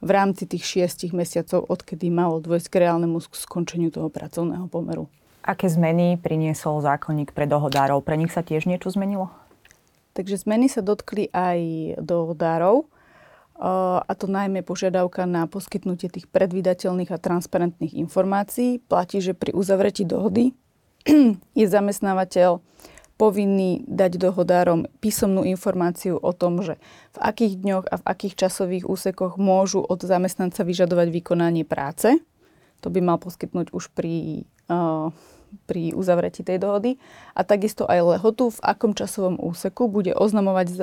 v 0.02 0.10
rámci 0.10 0.50
tých 0.50 0.66
šiestich 0.66 1.14
mesiacov, 1.14 1.66
odkedy 1.70 2.10
malo 2.10 2.42
dôjsť 2.42 2.70
k 2.70 2.86
reálnemu 2.86 3.18
skončeniu 3.22 3.90
toho 3.90 4.10
pracovného 4.10 4.70
pomeru. 4.70 5.10
Aké 5.46 5.70
zmeny 5.70 6.18
priniesol 6.18 6.82
zákonník 6.82 7.34
pre 7.34 7.46
dohodárov? 7.50 8.02
Pre 8.02 8.18
nich 8.18 8.34
sa 8.34 8.42
tiež 8.42 8.66
niečo 8.70 8.94
zmenilo? 8.94 9.30
Takže 10.14 10.42
zmeny 10.42 10.70
sa 10.70 10.82
dotkli 10.82 11.30
aj 11.30 11.60
dohodárov, 12.02 12.90
a 13.58 14.12
to 14.14 14.30
najmä 14.30 14.62
požiadavka 14.62 15.26
na 15.26 15.50
poskytnutie 15.50 16.14
tých 16.14 16.30
predvydateľných 16.30 17.10
a 17.10 17.18
transparentných 17.18 17.98
informácií. 17.98 18.78
Platí, 18.86 19.18
že 19.18 19.34
pri 19.34 19.54
uzavretí 19.58 20.06
dohody 20.06 20.54
je 21.60 21.66
zamestnávateľ 21.66 22.62
povinný 23.18 23.82
dať 23.90 24.22
dohodárom 24.22 24.86
písomnú 25.02 25.42
informáciu 25.42 26.22
o 26.22 26.32
tom, 26.38 26.62
že 26.62 26.78
v 27.14 27.20
akých 27.20 27.54
dňoch 27.66 27.86
a 27.90 27.96
v 27.98 28.04
akých 28.06 28.46
časových 28.46 28.86
úsekoch 28.86 29.42
môžu 29.42 29.82
od 29.82 30.06
zamestnanca 30.06 30.62
vyžadovať 30.62 31.10
vykonanie 31.10 31.66
práce. 31.66 32.14
To 32.86 32.94
by 32.94 33.02
mal 33.02 33.18
poskytnúť 33.18 33.74
už 33.74 33.90
pri 33.98 34.46
pri 35.68 35.92
uzavretí 35.92 36.44
tej 36.44 36.64
dohody 36.64 36.96
a 37.36 37.44
takisto 37.44 37.84
aj 37.88 38.18
lehotu, 38.18 38.52
v 38.52 38.60
akom 38.64 38.96
časovom 38.96 39.36
úseku 39.40 39.92
bude 39.92 40.16
oznamovať 40.16 40.68
e, 40.72 40.76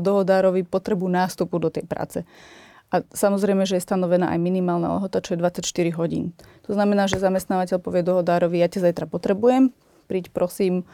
dohodárovi 0.00 0.64
potrebu 0.68 1.08
nástupu 1.08 1.56
do 1.56 1.72
tej 1.72 1.88
práce. 1.88 2.24
A 2.94 3.02
samozrejme, 3.02 3.66
že 3.66 3.76
je 3.76 3.86
stanovená 3.86 4.30
aj 4.30 4.38
minimálna 4.38 5.00
lehota, 5.00 5.18
čo 5.18 5.34
je 5.34 5.42
24 5.42 5.66
hodín. 5.98 6.30
To 6.70 6.76
znamená, 6.76 7.10
že 7.10 7.18
zamestnávateľ 7.18 7.82
povie 7.82 8.06
dohodárovi, 8.06 8.62
ja 8.62 8.70
ťa 8.70 8.90
zajtra 8.90 9.10
potrebujem, 9.10 9.74
príď 10.06 10.30
prosím, 10.30 10.86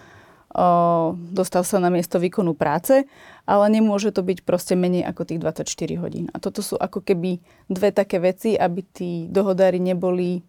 o, 0.57 1.13
dostav 1.13 1.69
sa 1.69 1.77
na 1.77 1.93
miesto 1.93 2.17
výkonu 2.17 2.57
práce, 2.57 3.05
ale 3.45 3.65
nemôže 3.69 4.09
to 4.09 4.25
byť 4.25 4.41
proste 4.41 4.73
menej 4.73 5.05
ako 5.05 5.29
tých 5.29 5.41
24 5.45 5.69
hodín. 6.01 6.33
A 6.33 6.41
toto 6.41 6.65
sú 6.65 6.81
ako 6.81 7.05
keby 7.05 7.45
dve 7.69 7.93
také 7.93 8.17
veci, 8.25 8.57
aby 8.57 8.81
tí 8.89 9.29
dohodári 9.29 9.77
neboli 9.77 10.41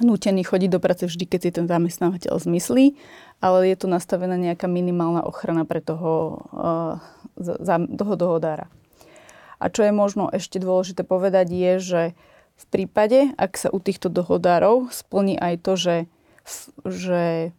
nútený 0.00 0.44
chodiť 0.44 0.70
do 0.72 0.80
práce 0.82 1.04
vždy, 1.08 1.24
keď 1.24 1.40
si 1.40 1.50
ten 1.54 1.66
zamestnávateľ 1.68 2.36
zmyslí, 2.36 2.96
ale 3.40 3.68
je 3.72 3.76
tu 3.76 3.86
nastavená 3.88 4.36
nejaká 4.36 4.68
minimálna 4.68 5.24
ochrana 5.24 5.64
pre 5.64 5.80
toho, 5.80 6.44
uh, 6.52 7.00
toho 7.72 8.14
dohodára. 8.16 8.68
A 9.56 9.72
čo 9.72 9.88
je 9.88 9.92
možno 9.92 10.28
ešte 10.28 10.60
dôležité 10.60 11.00
povedať 11.04 11.48
je, 11.48 11.72
že 11.80 12.02
v 12.56 12.64
prípade, 12.72 13.32
ak 13.36 13.56
sa 13.56 13.68
u 13.72 13.80
týchto 13.80 14.08
dohodárov 14.08 14.88
splní 14.92 15.36
aj 15.36 15.54
to, 15.60 15.72
že, 15.76 15.96
že 16.84 17.52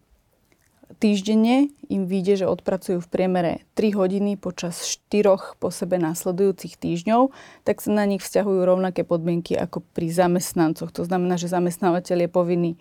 týždenne 0.98 1.72
im 1.88 2.04
vyjde, 2.10 2.44
že 2.44 2.52
odpracujú 2.52 3.00
v 3.00 3.12
priemere 3.12 3.52
3 3.78 3.96
hodiny 3.96 4.36
počas 4.36 4.84
4 5.10 5.58
po 5.62 5.70
sebe 5.70 6.02
následujúcich 6.02 6.76
týždňov, 6.76 7.32
tak 7.64 7.80
sa 7.80 7.94
na 7.94 8.04
nich 8.04 8.26
vzťahujú 8.26 8.62
rovnaké 8.66 9.06
podmienky 9.06 9.56
ako 9.56 9.86
pri 9.94 10.10
zamestnancoch. 10.10 10.92
To 10.92 11.06
znamená, 11.06 11.38
že 11.40 11.54
zamestnávateľ 11.54 12.28
je 12.28 12.30
povinný 12.30 12.72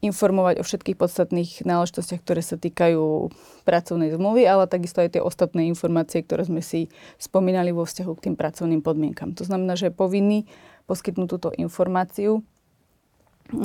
informovať 0.00 0.60
o 0.60 0.64
všetkých 0.64 0.96
podstatných 0.96 1.60
náležitostiach, 1.68 2.24
ktoré 2.24 2.40
sa 2.40 2.56
týkajú 2.56 3.28
pracovnej 3.68 4.16
zmluvy, 4.16 4.48
ale 4.48 4.64
takisto 4.64 5.04
aj 5.04 5.20
tie 5.20 5.22
ostatné 5.22 5.68
informácie, 5.68 6.24
ktoré 6.24 6.48
sme 6.48 6.64
si 6.64 6.88
spomínali 7.20 7.68
vo 7.68 7.84
vzťahu 7.84 8.12
k 8.16 8.24
tým 8.32 8.36
pracovným 8.40 8.80
podmienkam. 8.80 9.36
To 9.36 9.44
znamená, 9.44 9.76
že 9.76 9.92
je 9.92 9.94
povinný 10.00 10.48
poskytnúť 10.88 11.28
túto 11.28 11.48
informáciu 11.52 12.40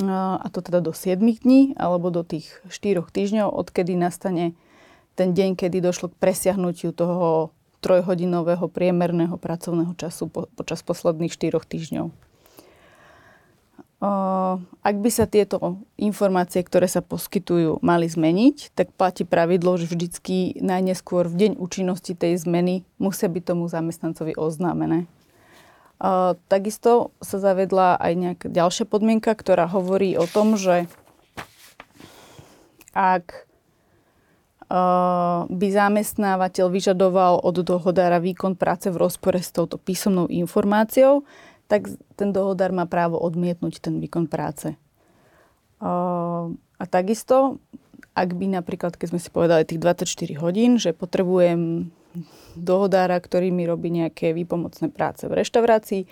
a 0.06 0.46
to 0.50 0.58
teda 0.62 0.82
do 0.82 0.90
7 0.90 1.18
dní 1.18 1.78
alebo 1.78 2.10
do 2.10 2.26
tých 2.26 2.62
4 2.68 3.02
týždňov, 3.06 3.54
odkedy 3.54 3.94
nastane 3.94 4.58
ten 5.16 5.32
deň, 5.32 5.56
kedy 5.56 5.80
došlo 5.80 6.12
k 6.12 6.20
presiahnutiu 6.20 6.92
toho 6.92 7.54
trojhodinového 7.80 8.66
priemerného 8.66 9.38
pracovného 9.38 9.94
času 9.94 10.28
po, 10.28 10.50
počas 10.58 10.82
posledných 10.82 11.32
4 11.32 11.56
týždňov. 11.62 12.10
Ak 14.84 14.96
by 15.00 15.08
sa 15.08 15.24
tieto 15.24 15.80
informácie, 15.96 16.60
ktoré 16.60 16.84
sa 16.84 17.00
poskytujú, 17.00 17.80
mali 17.80 18.04
zmeniť, 18.04 18.76
tak 18.76 18.92
platí 18.92 19.24
pravidlo, 19.24 19.80
že 19.80 19.88
vždycky 19.88 20.60
najneskôr 20.60 21.24
v 21.32 21.48
deň 21.48 21.52
účinnosti 21.56 22.12
tej 22.12 22.36
zmeny 22.36 22.84
musia 23.00 23.32
byť 23.32 23.42
tomu 23.56 23.64
zamestnancovi 23.72 24.36
oznámené. 24.36 25.08
Takisto 26.52 27.16
sa 27.24 27.36
zavedla 27.40 27.96
aj 27.96 28.12
nejaká 28.14 28.46
ďalšia 28.52 28.84
podmienka, 28.84 29.32
ktorá 29.32 29.64
hovorí 29.64 30.20
o 30.20 30.28
tom, 30.28 30.60
že 30.60 30.84
ak 32.92 33.48
by 35.46 35.66
zamestnávateľ 35.70 36.66
vyžadoval 36.68 37.38
od 37.38 37.56
dohodára 37.62 38.18
výkon 38.18 38.58
práce 38.58 38.90
v 38.90 38.98
rozpore 38.98 39.38
s 39.38 39.54
touto 39.54 39.78
písomnou 39.78 40.26
informáciou, 40.26 41.22
tak 41.70 41.86
ten 42.18 42.34
dohodár 42.34 42.74
má 42.74 42.84
právo 42.84 43.14
odmietnúť 43.16 43.78
ten 43.78 44.02
výkon 44.02 44.26
práce. 44.26 44.74
A 46.76 46.84
takisto, 46.90 47.62
ak 48.12 48.34
by 48.34 48.58
napríklad, 48.58 48.98
keď 48.98 49.06
sme 49.14 49.20
si 49.22 49.30
povedali 49.30 49.62
tých 49.64 49.78
24 49.78 50.42
hodín, 50.42 50.82
že 50.82 50.92
potrebujem 50.92 51.94
dohodára, 52.56 53.18
ktorý 53.20 53.52
mi 53.52 53.68
robí 53.68 53.92
nejaké 53.92 54.32
výpomocné 54.32 54.88
práce 54.92 55.28
v 55.28 55.36
reštaurácii, 55.42 56.02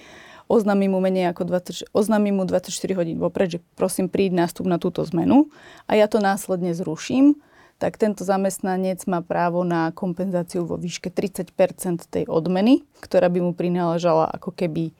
oznámim 0.49 0.93
mu 0.93 1.01
menej 1.01 1.33
ako 1.33 1.49
20, 1.49 1.89
oznámim 1.97 2.37
mu 2.37 2.45
24 2.45 2.71
hodín 2.99 3.17
vopred, 3.17 3.57
že 3.57 3.61
prosím 3.79 4.13
príď 4.13 4.45
nástup 4.45 4.69
na 4.69 4.77
túto 4.77 5.01
zmenu 5.09 5.49
a 5.89 5.97
ja 5.97 6.05
to 6.07 6.21
následne 6.21 6.77
zruším, 6.77 7.41
tak 7.83 7.99
tento 7.99 8.23
zamestnanec 8.23 9.03
má 9.11 9.19
právo 9.21 9.67
na 9.67 9.91
kompenzáciu 9.91 10.63
vo 10.63 10.79
výške 10.79 11.11
30% 11.11 11.53
tej 12.07 12.25
odmeny, 12.31 12.87
ktorá 13.03 13.27
by 13.27 13.41
mu 13.43 13.53
prináležala 13.53 14.31
ako 14.31 14.55
keby 14.55 14.91
e, 14.91 14.93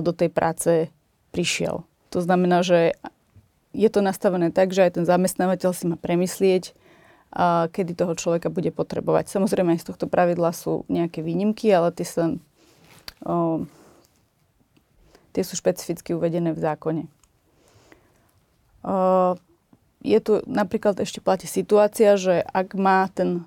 do 0.00 0.10
tej 0.16 0.32
práce 0.32 0.88
prišiel. 1.30 1.84
To 2.10 2.18
znamená, 2.24 2.64
že 2.64 2.96
je 3.70 3.86
to 3.92 4.02
nastavené 4.02 4.50
tak, 4.50 4.74
že 4.74 4.90
aj 4.90 4.98
ten 4.98 5.04
zamestnávateľ 5.06 5.70
si 5.70 5.84
má 5.86 5.94
premyslieť, 5.94 6.74
kedy 7.70 7.94
toho 7.94 8.18
človeka 8.18 8.50
bude 8.50 8.74
potrebovať. 8.74 9.30
Samozrejme, 9.30 9.78
aj 9.78 9.86
z 9.86 9.88
tohto 9.94 10.06
pravidla 10.10 10.50
sú 10.50 10.82
nejaké 10.90 11.22
výnimky, 11.22 11.70
ale 11.70 11.94
tie, 11.94 12.06
sa, 12.06 12.24
o, 13.22 13.66
tie 15.30 15.42
sú 15.46 15.54
špecificky 15.54 16.10
uvedené 16.10 16.50
v 16.50 16.58
zákone. 16.58 17.02
O, 18.82 19.38
je 20.00 20.18
tu 20.18 20.40
napríklad 20.48 20.96
ešte 20.96 21.20
platí 21.20 21.44
situácia, 21.44 22.16
že 22.16 22.40
ak 22.40 22.72
má 22.72 23.12
ten, 23.12 23.44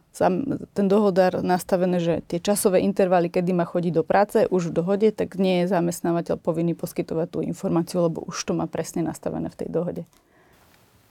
ten 0.78 0.86
dohodár 0.86 1.42
nastavené, 1.42 1.98
že 1.98 2.22
tie 2.30 2.38
časové 2.38 2.86
intervaly, 2.86 3.28
kedy 3.34 3.52
má 3.58 3.66
chodiť 3.66 3.94
do 4.00 4.06
práce, 4.06 4.46
už 4.48 4.70
v 4.70 4.76
dohode, 4.80 5.10
tak 5.12 5.36
nie 5.42 5.66
je 5.66 5.74
zamestnávateľ 5.74 6.38
povinný 6.38 6.78
poskytovať 6.78 7.28
tú 7.34 7.40
informáciu, 7.42 8.06
lebo 8.06 8.22
už 8.30 8.38
to 8.38 8.54
má 8.54 8.70
presne 8.70 9.02
nastavené 9.02 9.50
v 9.50 9.60
tej 9.66 9.70
dohode. 9.74 10.04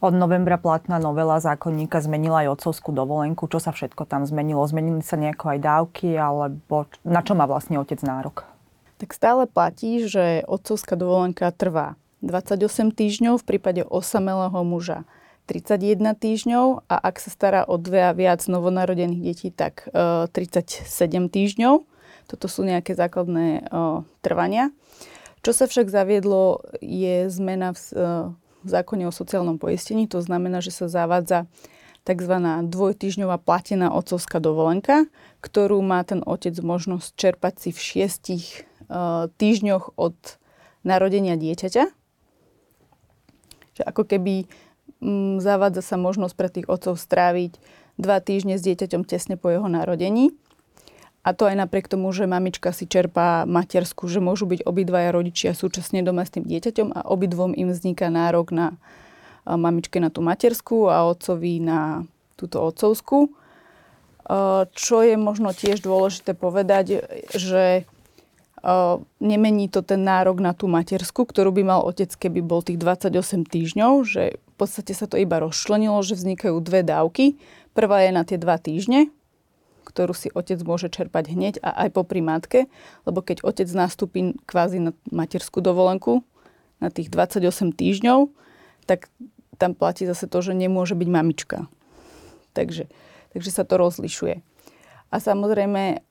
Od 0.03 0.11
novembra 0.11 0.59
platná 0.59 0.99
novela 0.99 1.39
zákonníka 1.39 2.03
zmenila 2.03 2.43
aj 2.43 2.59
otcovskú 2.59 2.91
dovolenku. 2.91 3.47
Čo 3.47 3.63
sa 3.63 3.71
všetko 3.71 4.03
tam 4.03 4.27
zmenilo? 4.27 4.67
Zmenili 4.67 4.99
sa 4.99 5.15
nejako 5.15 5.55
aj 5.55 5.59
dávky, 5.63 6.19
alebo 6.19 6.91
na 7.07 7.23
čo 7.23 7.39
má 7.39 7.47
vlastne 7.47 7.79
otec 7.79 8.03
nárok? 8.03 8.43
Tak 8.99 9.15
stále 9.15 9.47
platí, 9.47 10.03
že 10.11 10.43
otcovská 10.51 10.99
dovolenka 10.99 11.47
trvá 11.55 11.95
28 12.19 12.91
týždňov 12.91 13.39
v 13.39 13.45
prípade 13.47 13.87
osamelého 13.87 14.59
muža 14.67 15.07
31 15.47 16.19
týždňov 16.19 16.87
a 16.91 16.97
ak 16.99 17.23
sa 17.23 17.31
stará 17.31 17.61
o 17.67 17.79
dve 17.79 18.03
a 18.03 18.15
viac 18.15 18.43
novonarodených 18.47 19.23
detí, 19.23 19.49
tak 19.55 19.87
e, 19.91 20.27
37 20.31 20.87
týždňov. 21.31 21.83
Toto 22.27 22.47
sú 22.47 22.67
nejaké 22.67 22.95
základné 22.99 23.47
e, 23.59 23.63
trvania. 24.23 24.71
Čo 25.43 25.51
sa 25.51 25.67
však 25.67 25.91
zaviedlo, 25.91 26.63
je 26.79 27.27
zmena 27.27 27.75
v, 27.75 27.79
e, 27.91 28.07
v 28.63 28.69
zákone 28.69 29.05
o 29.07 29.13
sociálnom 29.13 29.59
poistení. 29.59 30.07
To 30.11 30.23
znamená, 30.23 30.63
že 30.63 30.71
sa 30.75 30.87
zavádza 30.87 31.51
tzv. 32.03 32.35
dvojtyžňová 32.67 33.39
platená 33.39 33.95
otcovská 33.95 34.43
dovolenka, 34.43 35.07
ktorú 35.39 35.79
má 35.83 36.03
ten 36.03 36.23
otec 36.27 36.55
možnosť 36.59 37.15
čerpať 37.15 37.55
si 37.59 37.71
v 37.71 37.79
šiestich 37.79 38.45
uh, 38.91 39.31
týždňoch 39.39 39.95
od 39.95 40.19
narodenia 40.83 41.39
dieťaťa. 41.39 41.85
Že 43.73 43.83
ako 43.87 44.03
keby 44.03 44.35
um, 44.99 45.39
zavádza 45.39 45.83
sa 45.83 45.97
možnosť 45.99 46.35
pre 46.35 46.49
tých 46.51 46.67
otcov 46.67 46.99
stráviť 46.99 47.55
dva 48.03 48.19
týždne 48.19 48.59
s 48.59 48.67
dieťaťom 48.67 49.07
tesne 49.07 49.39
po 49.39 49.53
jeho 49.55 49.71
narodení. 49.71 50.35
A 51.23 51.31
to 51.39 51.47
aj 51.47 51.55
napriek 51.55 51.87
tomu, 51.87 52.11
že 52.11 52.27
mamička 52.27 52.75
si 52.75 52.91
čerpá 52.91 53.47
matersku, 53.47 54.11
že 54.11 54.19
môžu 54.19 54.51
byť 54.51 54.67
obidvaja 54.67 55.15
rodičia 55.15 55.55
súčasne 55.55 56.03
doma 56.03 56.27
s 56.27 56.35
tým 56.35 56.43
dieťaťom 56.43 56.99
a 56.99 57.07
obidvom 57.07 57.55
im 57.55 57.71
vzniká 57.71 58.11
nárok 58.11 58.51
na 58.51 58.75
mamičke 59.47 60.03
na 60.03 60.11
tú 60.11 60.19
materskú 60.19 60.91
a 60.91 61.07
otcovi 61.07 61.63
na 61.63 62.03
túto 62.35 62.59
otcovskú. 62.59 63.31
Čo 64.75 64.97
je 65.03 65.15
možno 65.15 65.55
tiež 65.55 65.79
dôležité 65.83 66.35
povedať, 66.35 67.07
že 67.31 67.87
nemení 69.23 69.67
to 69.71 69.83
ten 69.83 70.03
nárok 70.03 70.43
na 70.43 70.55
tú 70.55 70.67
materskú, 70.67 71.23
ktorú 71.27 71.55
by 71.55 71.63
mal 71.63 71.81
otec, 71.87 72.11
keby 72.15 72.43
bol 72.43 72.67
tých 72.67 72.83
28 72.83 73.47
týždňov, 73.47 73.93
že 74.07 74.39
v 74.39 74.55
podstate 74.55 74.95
sa 74.95 75.07
to 75.07 75.19
iba 75.19 75.39
rozčlenilo, 75.43 75.99
že 76.03 76.19
vznikajú 76.19 76.59
dve 76.63 76.83
dávky. 76.87 77.39
Prvá 77.75 78.07
je 78.07 78.11
na 78.15 78.23
tie 78.23 78.39
dva 78.39 78.59
týždne, 78.63 79.11
ktorú 79.83 80.15
si 80.17 80.31
otec 80.33 80.59
môže 80.63 80.89
čerpať 80.89 81.35
hneď 81.35 81.55
a 81.61 81.87
aj 81.87 81.99
po 81.99 82.03
primátke, 82.07 82.71
lebo 83.05 83.21
keď 83.21 83.43
otec 83.43 83.69
nastúpi 83.75 84.39
kvázi 84.47 84.79
na 84.79 84.93
materskú 85.11 85.61
dovolenku 85.61 86.25
na 86.83 86.91
tých 86.91 87.11
28 87.11 87.75
týždňov, 87.75 88.31
tak 88.87 89.11
tam 89.61 89.79
platí 89.79 90.09
zase 90.09 90.27
to, 90.27 90.39
že 90.43 90.59
nemôže 90.59 90.99
byť 90.99 91.09
mamička. 91.09 91.71
Takže, 92.53 92.91
takže 93.37 93.51
sa 93.55 93.63
to 93.63 93.79
rozlišuje. 93.79 94.43
A 95.13 95.17
samozrejme, 95.21 96.03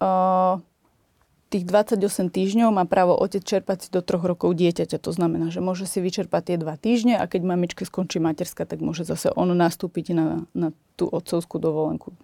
tých 1.52 1.68
28 1.68 2.32
týždňov 2.32 2.70
má 2.72 2.88
právo 2.88 3.12
otec 3.12 3.44
čerpať 3.44 3.78
si 3.84 3.90
do 3.92 4.00
troch 4.00 4.24
rokov 4.24 4.56
dieťaťa. 4.56 5.04
To 5.04 5.12
znamená, 5.12 5.52
že 5.52 5.60
môže 5.60 5.84
si 5.84 6.00
vyčerpať 6.00 6.56
tie 6.56 6.58
dva 6.62 6.80
týždne 6.80 7.20
a 7.20 7.28
keď 7.28 7.44
mamičke 7.44 7.84
skončí 7.84 8.24
materska, 8.24 8.64
tak 8.64 8.80
môže 8.80 9.04
zase 9.04 9.28
ono 9.36 9.52
nastúpiť 9.52 10.16
na, 10.16 10.48
na 10.56 10.72
tú 10.96 11.12
otcovskú 11.12 11.60
dovolenku 11.60 12.16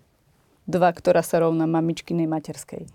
2, 0.68 1.00
ktorá 1.00 1.24
sa 1.24 1.42
rovná 1.42 1.66
mamičkinej 1.66 2.28
materskej. 2.30 2.86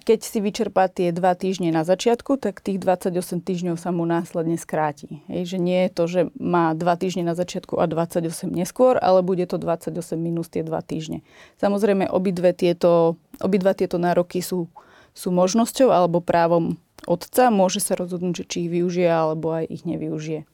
Keď 0.00 0.20
si 0.24 0.38
vyčerpá 0.40 0.88
tie 0.88 1.12
2 1.12 1.20
týždne 1.36 1.68
na 1.76 1.84
začiatku, 1.84 2.40
tak 2.40 2.64
tých 2.64 2.80
28 2.80 3.44
týždňov 3.44 3.76
sa 3.76 3.92
mu 3.92 4.08
následne 4.08 4.56
skráti. 4.56 5.20
Hej, 5.28 5.54
že 5.54 5.58
nie 5.60 5.84
je 5.86 5.90
to, 5.92 6.02
že 6.08 6.20
má 6.40 6.72
2 6.72 6.80
týždne 6.96 7.28
na 7.28 7.36
začiatku 7.36 7.76
a 7.76 7.84
28 7.84 8.48
neskôr, 8.48 8.96
ale 8.96 9.20
bude 9.20 9.44
to 9.44 9.60
28 9.60 10.16
minus 10.16 10.48
tie 10.48 10.64
2 10.64 10.72
týždne. 10.88 11.20
Samozrejme, 11.60 12.08
obidve 12.08 12.56
tieto, 12.56 13.20
obidva 13.44 13.76
tieto 13.76 14.00
nároky 14.00 14.40
sú, 14.40 14.72
sú 15.12 15.28
možnosťou 15.36 15.92
alebo 15.92 16.24
právom 16.24 16.80
otca. 17.04 17.52
Môže 17.52 17.84
sa 17.84 17.92
rozhodnúť, 17.92 18.48
či 18.48 18.66
ich 18.66 18.72
využije 18.72 19.10
alebo 19.10 19.52
aj 19.52 19.68
ich 19.68 19.84
nevyužije. 19.84 20.48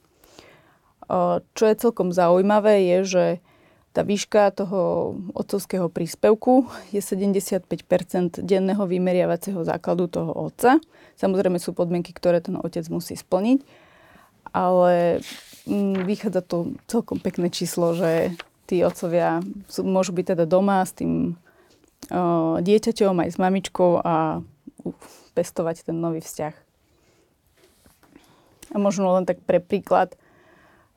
Čo 1.55 1.65
je 1.71 1.75
celkom 1.79 2.11
zaujímavé 2.11 2.83
je, 2.83 2.99
že 3.07 3.25
tá 3.97 4.05
výška 4.05 4.53
toho 4.53 5.17
otcovského 5.33 5.89
príspevku 5.89 6.69
je 6.93 7.01
75% 7.01 7.65
denného 8.45 8.85
vymeriavacieho 8.85 9.65
základu 9.65 10.13
toho 10.13 10.37
otca. 10.37 10.77
Samozrejme 11.17 11.57
sú 11.57 11.73
podmienky, 11.73 12.13
ktoré 12.13 12.45
ten 12.45 12.61
otec 12.61 12.85
musí 12.93 13.17
splniť, 13.17 13.65
ale 14.53 15.25
mm, 15.65 16.05
vychádza 16.05 16.45
to 16.45 16.77
celkom 16.93 17.25
pekné 17.25 17.49
číslo, 17.49 17.97
že 17.97 18.37
tí 18.69 18.85
otcovia 18.85 19.41
sú, 19.65 19.81
môžu 19.81 20.13
byť 20.13 20.37
teda 20.37 20.45
doma 20.45 20.85
s 20.85 20.93
tým 20.93 21.33
o, 22.13 22.61
dieťaťom 22.61 23.17
aj 23.17 23.29
s 23.33 23.41
mamičkou 23.41 24.05
a 24.05 24.45
pestovať 25.33 25.89
ten 25.89 25.97
nový 25.97 26.21
vzťah. 26.21 26.53
A 28.73 28.77
možno 28.77 29.09
len 29.17 29.25
tak 29.25 29.41
pre 29.41 29.57
príklad, 29.57 30.21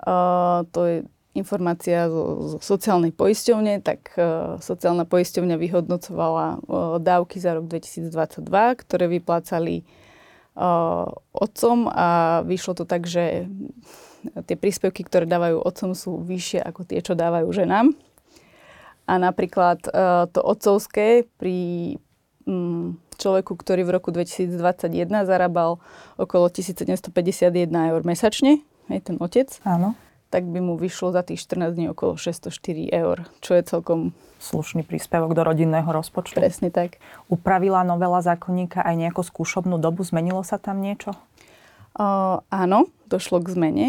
uh, 0.04 0.68
to 0.74 0.80
je 0.84 0.98
informácia 1.38 2.10
zo, 2.10 2.56
zo 2.56 2.58
sociálnej 2.58 3.14
poisťovne, 3.14 3.86
tak 3.86 4.18
uh, 4.18 4.58
sociálna 4.58 5.06
poisťovňa 5.06 5.56
vyhodnocovala 5.62 6.48
uh, 6.58 6.98
dávky 6.98 7.38
za 7.38 7.54
rok 7.54 7.70
2022, 7.70 8.50
ktoré 8.82 9.06
vyplácali 9.06 9.86
uh, 10.58 11.06
otcom 11.30 11.86
a 11.86 12.42
vyšlo 12.50 12.82
to 12.82 12.86
tak, 12.90 13.06
že 13.06 13.46
tie 14.50 14.56
príspevky, 14.58 15.06
ktoré 15.06 15.30
dávajú 15.30 15.62
otcom, 15.62 15.94
sú 15.94 16.18
vyššie 16.26 16.66
ako 16.66 16.82
tie, 16.90 17.00
čo 17.06 17.14
dávajú 17.14 17.48
ženám. 17.54 17.94
A 19.06 19.14
napríklad 19.22 19.86
uh, 19.90 20.26
to 20.34 20.42
otcovské 20.42 21.30
pri 21.38 21.98
um, 22.50 22.98
človeku, 23.22 23.54
ktorý 23.54 23.86
v 23.86 24.02
roku 24.02 24.10
2021 24.10 25.30
zarábal 25.30 25.78
okolo 26.18 26.50
1751 26.50 27.14
eur 27.70 28.02
mesačne, 28.02 28.66
aj 28.90 29.14
ten 29.14 29.16
otec. 29.22 29.50
Áno 29.62 29.94
tak 30.30 30.46
by 30.46 30.62
mu 30.62 30.78
vyšlo 30.78 31.10
za 31.10 31.26
tých 31.26 31.42
14 31.42 31.74
dní 31.74 31.86
okolo 31.90 32.14
604 32.16 32.90
eur, 32.94 33.26
čo 33.42 33.58
je 33.58 33.64
celkom... 33.66 34.14
Slušný 34.40 34.88
príspevok 34.88 35.36
do 35.36 35.44
rodinného 35.44 35.92
rozpočtu. 35.92 36.40
Presne 36.40 36.72
tak. 36.72 36.96
Upravila 37.28 37.84
novela 37.84 38.24
zákonníka 38.24 38.80
aj 38.80 38.96
nejakú 38.96 39.20
skúšobnú 39.20 39.76
dobu? 39.84 40.00
Zmenilo 40.08 40.48
sa 40.48 40.56
tam 40.56 40.80
niečo? 40.80 41.12
Uh, 41.92 42.40
áno, 42.48 42.88
došlo 43.12 43.44
k 43.44 43.52
zmene. 43.52 43.88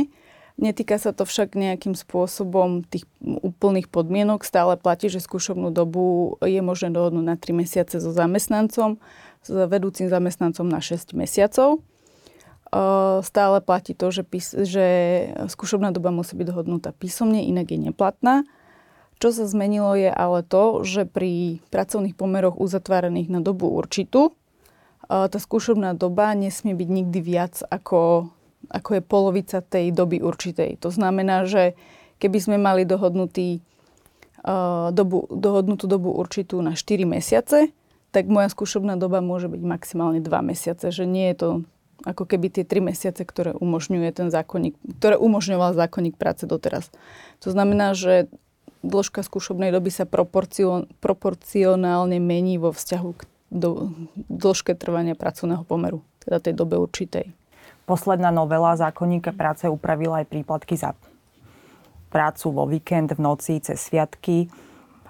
Netýka 0.59 0.99
sa 0.99 1.15
to 1.15 1.23
však 1.23 1.55
nejakým 1.55 1.95
spôsobom 1.95 2.83
tých 2.83 3.07
úplných 3.23 3.87
podmienok. 3.87 4.43
Stále 4.43 4.75
platí, 4.75 5.07
že 5.07 5.23
skúšobnú 5.23 5.71
dobu 5.71 6.35
je 6.43 6.59
možné 6.59 6.91
dohodnúť 6.91 7.27
na 7.31 7.39
3 7.39 7.55
mesiace 7.55 8.03
so 8.03 8.11
zamestnancom, 8.11 8.99
s 9.47 9.49
vedúcim 9.55 10.11
zamestnancom 10.11 10.67
na 10.67 10.83
6 10.83 11.15
mesiacov 11.15 11.79
stále 13.27 13.59
platí 13.59 13.99
to, 13.99 14.15
že, 14.15 14.23
pís- 14.23 14.55
že 14.55 14.87
skúšobná 15.51 15.91
doba 15.91 16.15
musí 16.15 16.39
byť 16.39 16.47
dohodnutá 16.55 16.91
písomne, 16.95 17.43
inak 17.43 17.75
je 17.75 17.79
neplatná. 17.91 18.47
Čo 19.21 19.37
sa 19.37 19.45
zmenilo 19.45 19.99
je 19.99 20.09
ale 20.09 20.41
to, 20.47 20.81
že 20.87 21.05
pri 21.05 21.61
pracovných 21.69 22.17
pomeroch 22.17 22.57
uzatváraných 22.57 23.29
na 23.29 23.41
dobu 23.45 23.69
určitú, 23.69 24.33
tá 25.11 25.35
skúšobná 25.35 25.99
doba 25.99 26.33
nesmie 26.39 26.73
byť 26.73 26.89
nikdy 26.89 27.19
viac 27.19 27.59
ako, 27.67 28.31
ako 28.71 28.91
je 28.97 29.03
polovica 29.03 29.59
tej 29.61 29.91
doby 29.91 30.23
určitej. 30.23 30.79
To 30.81 30.89
znamená, 30.95 31.45
že 31.45 31.75
keby 32.23 32.39
sme 32.39 32.57
mali 32.57 32.87
dohodnutý 32.87 33.61
dobu, 34.95 35.27
dohodnutú 35.29 35.85
dobu 35.91 36.15
určitú 36.15 36.63
na 36.63 36.79
4 36.79 37.05
mesiace, 37.05 37.75
tak 38.15 38.31
moja 38.31 38.49
skúšobná 38.49 38.97
doba 38.97 39.21
môže 39.21 39.51
byť 39.51 39.63
maximálne 39.67 40.23
2 40.23 40.31
mesiace, 40.47 40.89
že 40.95 41.05
nie 41.05 41.35
je 41.35 41.37
to 41.37 41.49
ako 42.05 42.25
keby 42.25 42.49
tie 42.49 42.65
3 42.65 42.93
mesiace, 42.93 43.23
ktoré 43.25 43.53
umožňuje 43.53 44.11
ten 44.13 44.29
zákonník, 44.33 44.77
ktoré 45.01 45.21
umožňoval 45.21 45.77
zákonník 45.77 46.17
práce 46.17 46.49
doteraz. 46.49 46.89
To 47.45 47.53
znamená, 47.53 47.93
že 47.93 48.33
dĺžka 48.81 49.21
skúšobnej 49.21 49.69
doby 49.73 49.93
sa 49.93 50.09
proporcion, 50.09 50.89
proporcionálne 51.05 52.17
mení 52.17 52.57
vo 52.57 52.73
vzťahu 52.73 53.11
k 53.13 53.21
do, 53.51 53.93
dĺžke 54.31 54.79
trvania 54.79 55.19
pracovného 55.19 55.67
pomeru, 55.67 56.01
teda 56.23 56.41
tej 56.41 56.55
dobe 56.57 56.79
určitej. 56.79 57.35
Posledná 57.85 58.31
novela 58.31 58.79
zákonníka 58.79 59.35
práce 59.35 59.67
upravila 59.67 60.23
aj 60.23 60.31
príplatky 60.31 60.79
za 60.79 60.95
prácu 62.15 62.47
vo 62.55 62.65
víkend, 62.67 63.15
v 63.15 63.21
noci, 63.21 63.59
cez 63.59 63.83
sviatky. 63.83 64.47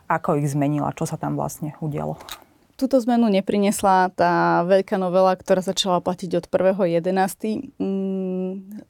Ako 0.08 0.40
ich 0.40 0.48
zmenila? 0.50 0.96
Čo 0.96 1.04
sa 1.04 1.20
tam 1.20 1.36
vlastne 1.36 1.76
udialo? 1.84 2.16
Túto 2.80 2.96
zmenu 3.04 3.28
neprinesla 3.28 4.08
tá 4.16 4.64
veľká 4.64 4.96
novela, 4.96 5.36
ktorá 5.36 5.60
začala 5.60 6.00
platiť 6.00 6.40
od 6.40 6.44
1.11. 6.48 7.76
Mm, 7.76 8.80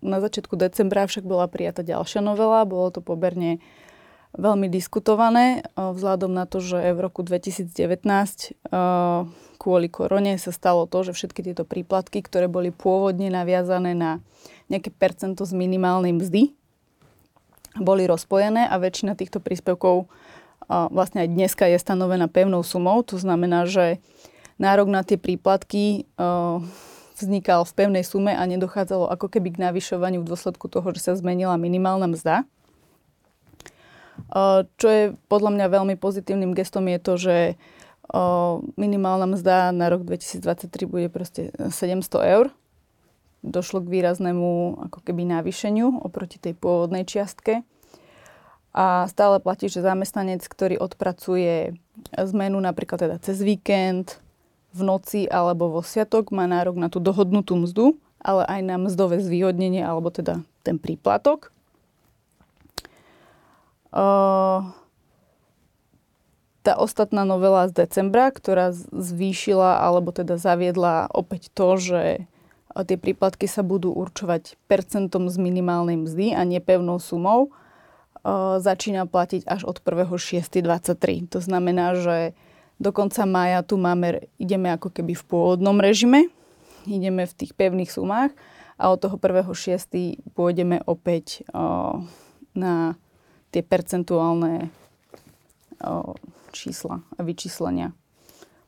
na 0.00 0.18
začiatku 0.24 0.56
decembra 0.56 1.04
však 1.04 1.28
bola 1.28 1.44
prijata 1.44 1.84
ďalšia 1.84 2.24
novela. 2.24 2.64
Bolo 2.64 2.88
to 2.88 3.04
poberne 3.04 3.60
veľmi 4.32 4.72
diskutované 4.72 5.68
vzhľadom 5.76 6.32
na 6.32 6.48
to, 6.48 6.64
že 6.64 6.96
v 6.96 6.98
roku 7.04 7.20
2019 7.20 7.68
kvôli 9.60 9.88
korone 9.92 10.40
sa 10.40 10.48
stalo 10.48 10.88
to, 10.88 11.04
že 11.04 11.12
všetky 11.12 11.44
tieto 11.44 11.68
príplatky, 11.68 12.24
ktoré 12.24 12.48
boli 12.48 12.72
pôvodne 12.72 13.28
naviazané 13.28 13.92
na 13.92 14.24
nejaké 14.72 14.88
percento 14.92 15.44
z 15.44 15.52
minimálnej 15.52 16.16
mzdy, 16.16 16.56
boli 17.76 18.08
rozpojené 18.08 18.64
a 18.64 18.80
väčšina 18.80 19.12
týchto 19.16 19.40
príspevkov 19.44 20.08
vlastne 20.68 21.22
aj 21.22 21.28
dneska 21.28 21.68
je 21.68 21.78
stanovená 21.78 22.26
pevnou 22.26 22.64
sumou. 22.64 23.04
To 23.06 23.20
znamená, 23.20 23.68
že 23.68 24.00
nárok 24.56 24.88
na 24.88 25.04
tie 25.04 25.20
príplatky 25.20 26.08
vznikal 27.16 27.64
v 27.64 27.72
pevnej 27.76 28.04
sume 28.04 28.36
a 28.36 28.42
nedochádzalo 28.44 29.08
ako 29.08 29.32
keby 29.32 29.56
k 29.56 29.62
navyšovaniu 29.68 30.20
v 30.20 30.28
dôsledku 30.28 30.68
toho, 30.68 30.84
že 30.92 31.00
sa 31.00 31.12
zmenila 31.16 31.56
minimálna 31.56 32.08
mzda. 32.12 32.44
Čo 34.80 34.88
je 34.88 35.12
podľa 35.28 35.50
mňa 35.56 35.66
veľmi 35.68 35.94
pozitívnym 36.00 36.56
gestom 36.56 36.88
je 36.88 36.98
to, 37.00 37.12
že 37.16 37.36
minimálna 38.80 39.26
mzda 39.28 39.76
na 39.76 39.92
rok 39.92 40.04
2023 40.08 40.70
bude 40.88 41.08
proste 41.12 41.52
700 41.56 42.32
eur. 42.36 42.48
Došlo 43.46 43.84
k 43.84 43.92
výraznému 43.92 44.82
ako 44.90 44.98
keby 45.06 45.22
navýšeniu 45.22 46.02
oproti 46.02 46.40
tej 46.40 46.56
pôvodnej 46.58 47.04
čiastke. 47.06 47.62
A 48.76 49.08
stále 49.08 49.40
platí, 49.40 49.72
že 49.72 49.80
zamestnanec, 49.80 50.44
ktorý 50.44 50.76
odpracuje 50.76 51.80
zmenu 52.12 52.60
napríklad 52.60 53.08
teda 53.08 53.16
cez 53.24 53.40
víkend, 53.40 54.20
v 54.76 54.84
noci 54.84 55.24
alebo 55.24 55.72
vo 55.72 55.80
sviatok, 55.80 56.28
má 56.36 56.44
nárok 56.44 56.76
na 56.76 56.92
tú 56.92 57.00
dohodnutú 57.00 57.56
mzdu, 57.56 57.96
ale 58.20 58.44
aj 58.44 58.60
na 58.60 58.76
mzdové 58.76 59.16
zvýhodnenie 59.24 59.80
alebo 59.80 60.12
teda 60.12 60.44
ten 60.60 60.76
príplatok. 60.76 61.48
Tá 66.60 66.72
ostatná 66.76 67.24
novela 67.24 67.64
z 67.72 67.88
decembra, 67.88 68.28
ktorá 68.28 68.76
zvýšila 68.76 69.80
alebo 69.80 70.12
teda 70.12 70.36
zaviedla 70.36 71.08
opäť 71.08 71.48
to, 71.56 71.80
že 71.80 72.02
tie 72.76 72.98
príplatky 73.00 73.48
sa 73.48 73.64
budú 73.64 73.96
určovať 73.96 74.60
percentom 74.68 75.32
z 75.32 75.40
minimálnej 75.40 75.96
mzdy 75.96 76.36
a 76.36 76.44
nie 76.44 76.60
pevnou 76.60 77.00
sumou, 77.00 77.48
začína 78.58 79.06
platiť 79.06 79.46
až 79.46 79.62
od 79.68 79.78
1.6.23. 79.78 81.30
To 81.30 81.38
znamená, 81.38 81.94
že 81.94 82.34
do 82.76 82.90
konca 82.92 83.24
mája 83.24 83.62
tu 83.62 83.78
máme, 83.78 84.26
ideme 84.36 84.74
ako 84.74 84.90
keby 84.92 85.16
v 85.16 85.24
pôvodnom 85.24 85.78
režime, 85.80 86.28
ideme 86.84 87.24
v 87.24 87.34
tých 87.34 87.56
pevných 87.56 87.88
sumách 87.88 88.34
a 88.76 88.92
od 88.92 88.98
toho 89.00 89.16
1.6. 89.16 90.34
pôjdeme 90.36 90.84
opäť 90.84 91.46
na 92.52 92.98
tie 93.54 93.62
percentuálne 93.64 94.68
o, 95.80 96.12
čísla 96.52 97.00
a 97.16 97.20
vyčíslenia. 97.24 97.96